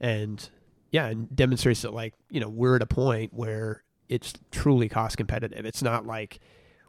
And 0.00 0.48
yeah, 0.92 1.06
and 1.06 1.34
demonstrates 1.34 1.82
that 1.82 1.92
like, 1.92 2.14
you 2.30 2.38
know, 2.38 2.48
we're 2.48 2.76
at 2.76 2.82
a 2.82 2.86
point 2.86 3.34
where 3.34 3.82
it's 4.08 4.32
truly 4.52 4.88
cost 4.88 5.16
competitive. 5.16 5.66
It's 5.66 5.82
not 5.82 6.06
like 6.06 6.38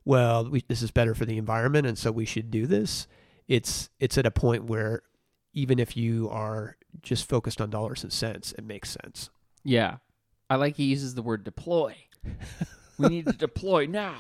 well, 0.06 0.48
we, 0.48 0.64
this 0.68 0.84
is 0.84 0.92
better 0.92 1.16
for 1.16 1.26
the 1.26 1.40
environment, 1.40 1.88
and 1.88 1.98
so 1.98 2.12
we 2.12 2.26
should 2.26 2.52
do 2.52 2.68
this. 2.68 3.08
It's 3.48 3.90
it's 4.00 4.20
at 4.20 4.28
a 4.28 4.32
point 4.32 4.66
where 4.66 5.02
even 5.52 5.80
if 5.80 5.98
you 5.98 6.30
are 6.30 6.78
just 7.02 7.28
focused 7.28 7.60
on 7.60 7.72
dollars 7.72 8.04
and 8.04 8.14
cents, 8.14 8.54
it 8.60 8.64
makes 8.64 8.92
sense. 8.92 9.32
Yeah. 9.64 9.98
I 10.52 10.58
like 10.58 10.76
he 10.76 10.84
uses 10.84 11.16
the 11.16 11.24
word 11.24 11.46
deploy. 11.46 11.96
we 13.00 13.08
need 13.08 13.26
to 13.26 13.34
deploy 13.34 13.88
now. 13.88 14.20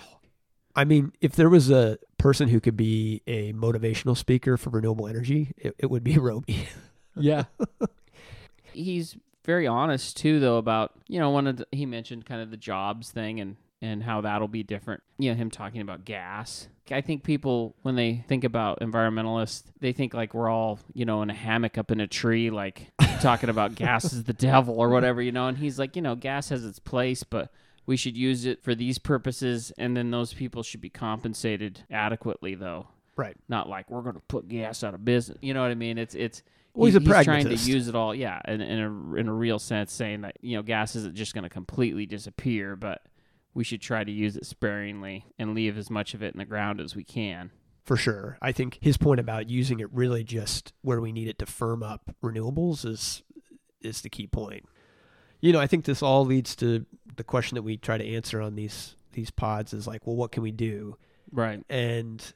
I 0.75 0.85
mean, 0.85 1.13
if 1.21 1.35
there 1.35 1.49
was 1.49 1.69
a 1.69 1.97
person 2.17 2.47
who 2.49 2.59
could 2.59 2.77
be 2.77 3.21
a 3.27 3.53
motivational 3.53 4.15
speaker 4.15 4.57
for 4.57 4.69
renewable 4.69 5.07
energy, 5.07 5.53
it, 5.57 5.75
it 5.77 5.89
would 5.89 6.03
be 6.03 6.17
Roby. 6.19 6.67
Yeah. 7.15 7.45
He's 8.73 9.17
very 9.45 9.67
honest 9.67 10.15
too 10.17 10.39
though 10.39 10.57
about, 10.57 10.93
you 11.07 11.19
know, 11.19 11.31
one 11.31 11.47
of 11.47 11.57
the, 11.57 11.67
he 11.71 11.85
mentioned 11.85 12.25
kind 12.25 12.41
of 12.41 12.51
the 12.51 12.57
jobs 12.57 13.09
thing 13.11 13.39
and 13.39 13.55
and 13.81 14.03
how 14.03 14.21
that'll 14.21 14.49
be 14.49 14.63
different. 14.63 15.01
You 15.17 15.31
know, 15.31 15.37
him 15.37 15.49
talking 15.49 15.81
about 15.81 16.03
gas. 16.03 16.67
I 16.91 17.01
think 17.01 17.23
people 17.23 17.75
when 17.81 17.95
they 17.95 18.25
think 18.27 18.43
about 18.43 18.79
environmentalists, 18.81 19.63
they 19.79 19.93
think 19.93 20.13
like 20.13 20.33
we're 20.33 20.49
all, 20.49 20.79
you 20.93 21.05
know, 21.05 21.21
in 21.21 21.29
a 21.29 21.33
hammock 21.33 21.77
up 21.77 21.91
in 21.91 21.99
a 21.99 22.07
tree 22.07 22.49
like 22.49 22.91
talking 23.21 23.49
about 23.49 23.75
gas 23.75 24.05
is 24.05 24.23
the 24.23 24.33
devil 24.33 24.79
or 24.79 24.89
whatever, 24.89 25.21
you 25.21 25.31
know, 25.31 25.47
and 25.47 25.57
he's 25.57 25.79
like, 25.79 25.95
you 25.95 26.01
know, 26.01 26.15
gas 26.15 26.49
has 26.49 26.65
its 26.65 26.79
place, 26.79 27.23
but 27.23 27.51
we 27.89 27.97
should 27.97 28.15
use 28.15 28.45
it 28.45 28.63
for 28.63 28.75
these 28.75 28.99
purposes 28.99 29.73
and 29.79 29.97
then 29.97 30.11
those 30.11 30.31
people 30.31 30.61
should 30.61 30.79
be 30.79 30.91
compensated 30.91 31.83
adequately 31.89 32.53
though 32.53 32.87
right. 33.15 33.35
not 33.47 33.67
like 33.67 33.89
we're 33.89 34.03
going 34.03 34.13
to 34.13 34.21
put 34.27 34.47
gas 34.47 34.83
out 34.83 34.93
of 34.93 35.03
business 35.03 35.39
you 35.41 35.55
know 35.55 35.63
what 35.63 35.71
i 35.71 35.75
mean 35.75 35.97
it's 35.97 36.13
it's 36.13 36.43
Well, 36.75 36.85
he's 36.85 36.95
a 36.95 36.99
trying 36.99 37.45
to 37.45 37.55
use 37.55 37.87
it 37.87 37.95
all 37.95 38.13
yeah 38.13 38.39
in, 38.47 38.61
in 38.61 38.79
a 38.79 39.15
in 39.15 39.27
a 39.27 39.33
real 39.33 39.57
sense 39.57 39.91
saying 39.91 40.21
that 40.21 40.37
you 40.41 40.55
know 40.55 40.61
gas 40.61 40.95
isn't 40.95 41.15
just 41.15 41.33
going 41.33 41.45
to 41.45 41.49
completely 41.49 42.05
disappear 42.05 42.75
but 42.75 43.01
we 43.55 43.63
should 43.63 43.81
try 43.81 44.03
to 44.03 44.11
use 44.11 44.37
it 44.37 44.45
sparingly 44.45 45.25
and 45.39 45.55
leave 45.55 45.75
as 45.75 45.89
much 45.89 46.13
of 46.13 46.21
it 46.21 46.31
in 46.31 46.37
the 46.37 46.45
ground 46.45 46.79
as 46.79 46.95
we 46.95 47.03
can 47.03 47.49
For 47.85 47.97
sure. 47.97 48.37
I 48.39 48.51
think 48.51 48.77
his 48.79 48.97
point 48.97 49.19
about 49.19 49.49
using 49.49 49.79
it 49.79 49.91
really 49.91 50.23
just 50.23 50.73
where 50.83 51.01
we 51.01 51.11
need 51.11 51.27
it 51.27 51.39
to 51.39 51.47
firm 51.47 51.81
up 51.81 52.15
renewables 52.21 52.85
is 52.85 53.23
is 53.81 54.01
the 54.01 54.09
key 54.09 54.27
point. 54.27 54.65
You 55.41 55.53
know, 55.53 55.59
I 55.59 55.67
think 55.67 55.85
this 55.85 56.03
all 56.03 56.25
leads 56.25 56.55
to 56.57 56.85
the 57.19 57.23
question 57.25 57.55
that 57.55 57.63
we 57.63 57.75
try 57.75 57.97
to 57.97 58.15
answer 58.15 58.41
on 58.41 58.55
these 58.55 58.95
these 59.11 59.29
pods 59.29 59.73
is 59.73 59.85
like, 59.85 60.07
well, 60.07 60.15
what 60.15 60.31
can 60.31 60.41
we 60.41 60.51
do? 60.51 60.95
right 61.33 61.61
And 61.69 62.33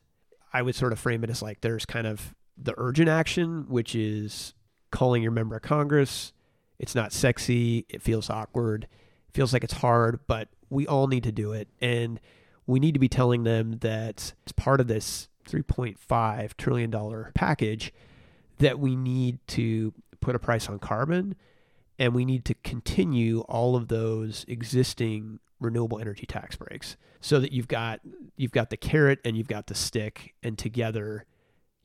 I 0.51 0.61
would 0.61 0.75
sort 0.75 0.91
of 0.91 0.99
frame 0.99 1.23
it 1.23 1.29
as 1.29 1.41
like 1.41 1.61
there's 1.61 1.85
kind 1.85 2.05
of 2.05 2.35
the 2.57 2.73
urgent 2.77 3.07
action, 3.07 3.65
which 3.69 3.95
is 3.95 4.53
calling 4.91 5.23
your 5.23 5.31
member 5.31 5.55
of 5.55 5.61
Congress. 5.61 6.33
It's 6.79 6.95
not 6.95 7.13
sexy. 7.13 7.85
It 7.87 8.01
feels 8.01 8.29
awkward. 8.29 8.83
It 9.29 9.33
feels 9.33 9.53
like 9.53 9.63
it's 9.63 9.75
hard, 9.75 10.19
but 10.27 10.49
we 10.69 10.85
all 10.85 11.07
need 11.07 11.23
to 11.23 11.31
do 11.31 11.53
it. 11.53 11.69
And 11.79 12.19
we 12.67 12.81
need 12.81 12.91
to 12.93 12.99
be 12.99 13.09
telling 13.09 13.43
them 13.43 13.77
that 13.79 14.33
it's 14.43 14.51
part 14.51 14.81
of 14.81 14.87
this 14.87 15.29
$3.5 15.47 16.57
trillion 16.57 17.31
package, 17.33 17.93
that 18.57 18.79
we 18.79 18.97
need 18.97 19.39
to 19.47 19.93
put 20.19 20.35
a 20.35 20.39
price 20.39 20.67
on 20.67 20.79
carbon 20.79 21.35
and 21.99 22.13
we 22.13 22.25
need 22.25 22.45
to 22.45 22.53
continue 22.55 23.41
all 23.41 23.75
of 23.75 23.87
those 23.87 24.45
existing 24.47 25.39
renewable 25.59 25.99
energy 25.99 26.25
tax 26.25 26.55
breaks 26.55 26.97
so 27.21 27.39
that 27.39 27.51
you've 27.51 27.67
got 27.67 28.01
you've 28.35 28.51
got 28.51 28.69
the 28.69 28.77
carrot 28.77 29.19
and 29.23 29.37
you've 29.37 29.47
got 29.47 29.67
the 29.67 29.75
stick 29.75 30.33
and 30.43 30.57
together 30.57 31.25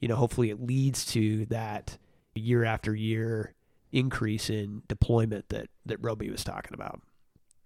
you 0.01 0.09
know 0.09 0.17
hopefully 0.17 0.51
it 0.51 0.61
leads 0.61 1.05
to 1.05 1.47
that 1.47 1.99
year 2.35 2.65
after 2.65 2.95
year 2.95 3.55
increase 3.93 4.51
in 4.51 4.83
deployment 4.89 5.49
that 5.49 5.69
that 5.87 5.99
Roby 6.03 6.31
was 6.31 6.45
talking 6.45 6.75
about. 6.75 7.01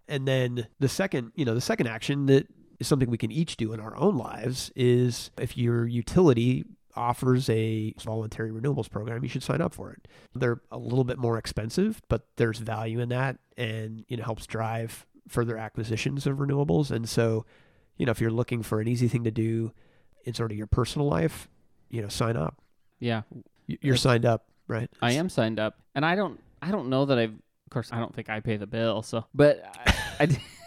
And 0.08 0.26
then 0.26 0.66
the 0.78 0.88
second 0.88 1.32
you 1.34 1.44
know 1.44 1.54
the 1.54 1.60
second 1.60 1.86
action 1.86 2.26
that 2.26 2.46
is 2.78 2.86
something 2.86 3.10
we 3.10 3.18
can 3.18 3.32
each 3.32 3.56
do 3.56 3.72
in 3.72 3.80
our 3.80 3.96
own 3.96 4.16
lives 4.16 4.70
is 4.74 5.30
if 5.38 5.56
your 5.56 5.86
utility 5.86 6.64
offers 6.94 7.48
a 7.50 7.94
voluntary 8.02 8.50
renewables 8.50 8.90
program 8.90 9.22
you 9.22 9.28
should 9.28 9.42
sign 9.42 9.60
up 9.60 9.72
for 9.74 9.92
it. 9.92 10.08
They're 10.34 10.60
a 10.70 10.78
little 10.78 11.04
bit 11.04 11.18
more 11.18 11.38
expensive 11.38 12.02
but 12.08 12.26
there's 12.36 12.58
value 12.58 13.00
in 13.00 13.08
that 13.10 13.38
and 13.56 14.04
you 14.08 14.16
know 14.16 14.24
helps 14.24 14.46
drive 14.46 15.06
further 15.28 15.56
acquisitions 15.56 16.26
of 16.26 16.38
renewables. 16.38 16.90
And 16.90 17.08
so 17.08 17.46
you 17.96 18.06
know 18.06 18.12
if 18.12 18.20
you're 18.20 18.30
looking 18.30 18.62
for 18.62 18.80
an 18.80 18.88
easy 18.88 19.08
thing 19.08 19.24
to 19.24 19.30
do 19.30 19.72
in 20.24 20.34
sort 20.34 20.50
of 20.52 20.58
your 20.58 20.66
personal 20.66 21.06
life 21.08 21.48
you 21.90 22.02
know 22.02 22.08
sign 22.08 22.36
up. 22.36 22.60
Yeah. 22.98 23.22
You're 23.66 23.94
It's- 23.94 24.02
signed 24.02 24.24
up 24.24 24.46
right? 24.68 24.88
I 25.00 25.12
am 25.12 25.28
signed 25.28 25.58
up 25.58 25.78
and 25.94 26.06
i 26.06 26.14
don't 26.14 26.40
i 26.62 26.70
don't 26.70 26.88
know 26.88 27.04
that 27.06 27.18
i've 27.18 27.32
of 27.32 27.70
course 27.70 27.90
i 27.92 27.98
don't 27.98 28.14
think 28.14 28.30
i 28.30 28.40
pay 28.40 28.56
the 28.56 28.66
bill 28.66 29.02
so 29.02 29.24
but 29.34 29.62
i, 29.86 29.94
I 30.24 30.26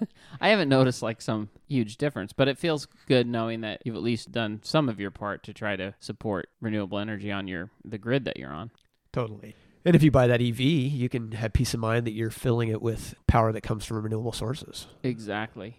I 0.40 0.48
haven't 0.50 0.68
noticed 0.68 1.02
like 1.02 1.20
some 1.20 1.48
huge 1.66 1.96
difference, 1.96 2.32
but 2.32 2.48
it 2.48 2.58
feels 2.58 2.86
good 3.06 3.26
knowing 3.26 3.62
that 3.62 3.82
you've 3.84 3.96
at 3.96 4.02
least 4.02 4.32
done 4.32 4.60
some 4.62 4.88
of 4.88 5.00
your 5.00 5.10
part 5.10 5.42
to 5.44 5.52
try 5.52 5.76
to 5.76 5.94
support 6.00 6.48
renewable 6.60 6.98
energy 6.98 7.32
on 7.32 7.48
your 7.48 7.70
the 7.84 7.98
grid 7.98 8.24
that 8.26 8.36
you're 8.36 8.52
on. 8.52 8.70
totally 9.12 9.54
and 9.84 9.94
if 9.94 10.02
you 10.02 10.10
buy 10.10 10.26
that 10.26 10.42
ev 10.42 10.60
you 10.60 11.08
can 11.08 11.32
have 11.32 11.52
peace 11.52 11.72
of 11.72 11.80
mind 11.80 12.06
that 12.06 12.12
you're 12.12 12.30
filling 12.30 12.68
it 12.68 12.82
with 12.82 13.14
power 13.26 13.52
that 13.52 13.62
comes 13.62 13.84
from 13.84 14.02
renewable 14.02 14.32
sources 14.32 14.86
Exactly. 15.02 15.78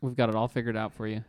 We've 0.00 0.16
got 0.16 0.28
it 0.28 0.34
all 0.34 0.48
figured 0.48 0.76
out 0.76 0.92
for 0.92 1.06
you. 1.06 1.24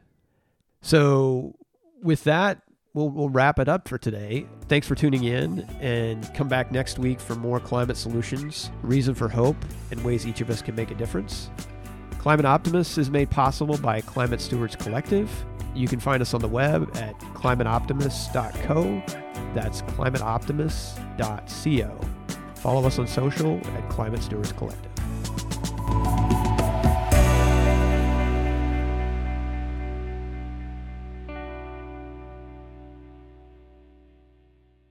So, 0.82 1.56
with 2.02 2.24
that, 2.26 2.62
we'll, 2.94 3.10
we'll 3.10 3.30
wrap 3.30 3.60
it 3.60 3.70
up 3.70 3.88
for 3.88 3.98
today. 3.98 4.48
Thanks 4.68 4.88
for 4.88 4.96
tuning 4.96 5.24
in 5.24 5.60
and 5.80 6.32
come 6.34 6.48
back 6.48 6.72
next 6.72 6.98
week 7.00 7.20
for 7.20 7.36
more 7.36 7.60
climate 7.60 7.98
solutions, 7.98 8.72
reason 8.82 9.14
for 9.14 9.30
hope, 9.30 9.56
and 9.92 10.04
ways 10.04 10.26
each 10.26 10.42
of 10.42 10.50
us 10.50 10.62
can 10.62 10.76
make 10.76 10.92
a 10.92 10.96
difference. 10.96 11.50
Climate 12.24 12.46
Optimists 12.46 12.98
is 12.98 13.10
made 13.10 13.30
possible 13.30 13.78
by 13.78 14.00
Climate 14.00 14.40
Stewards 14.40 14.78
Collective. 14.78 15.30
You 15.76 15.90
can 15.90 16.00
find 16.00 16.22
us 16.22 16.34
on 16.34 16.40
the 16.40 16.48
web 16.48 16.90
at 16.96 17.20
climateoptimists.co. 17.20 19.04
That's 19.54 19.82
climateoptimists.co. 19.82 22.00
Follow 22.56 22.88
us 22.88 22.98
on 22.98 23.08
social 23.08 23.58
at 23.58 23.90
Climate 23.90 24.24
Stewards 24.24 24.54
Collective. 24.54 24.93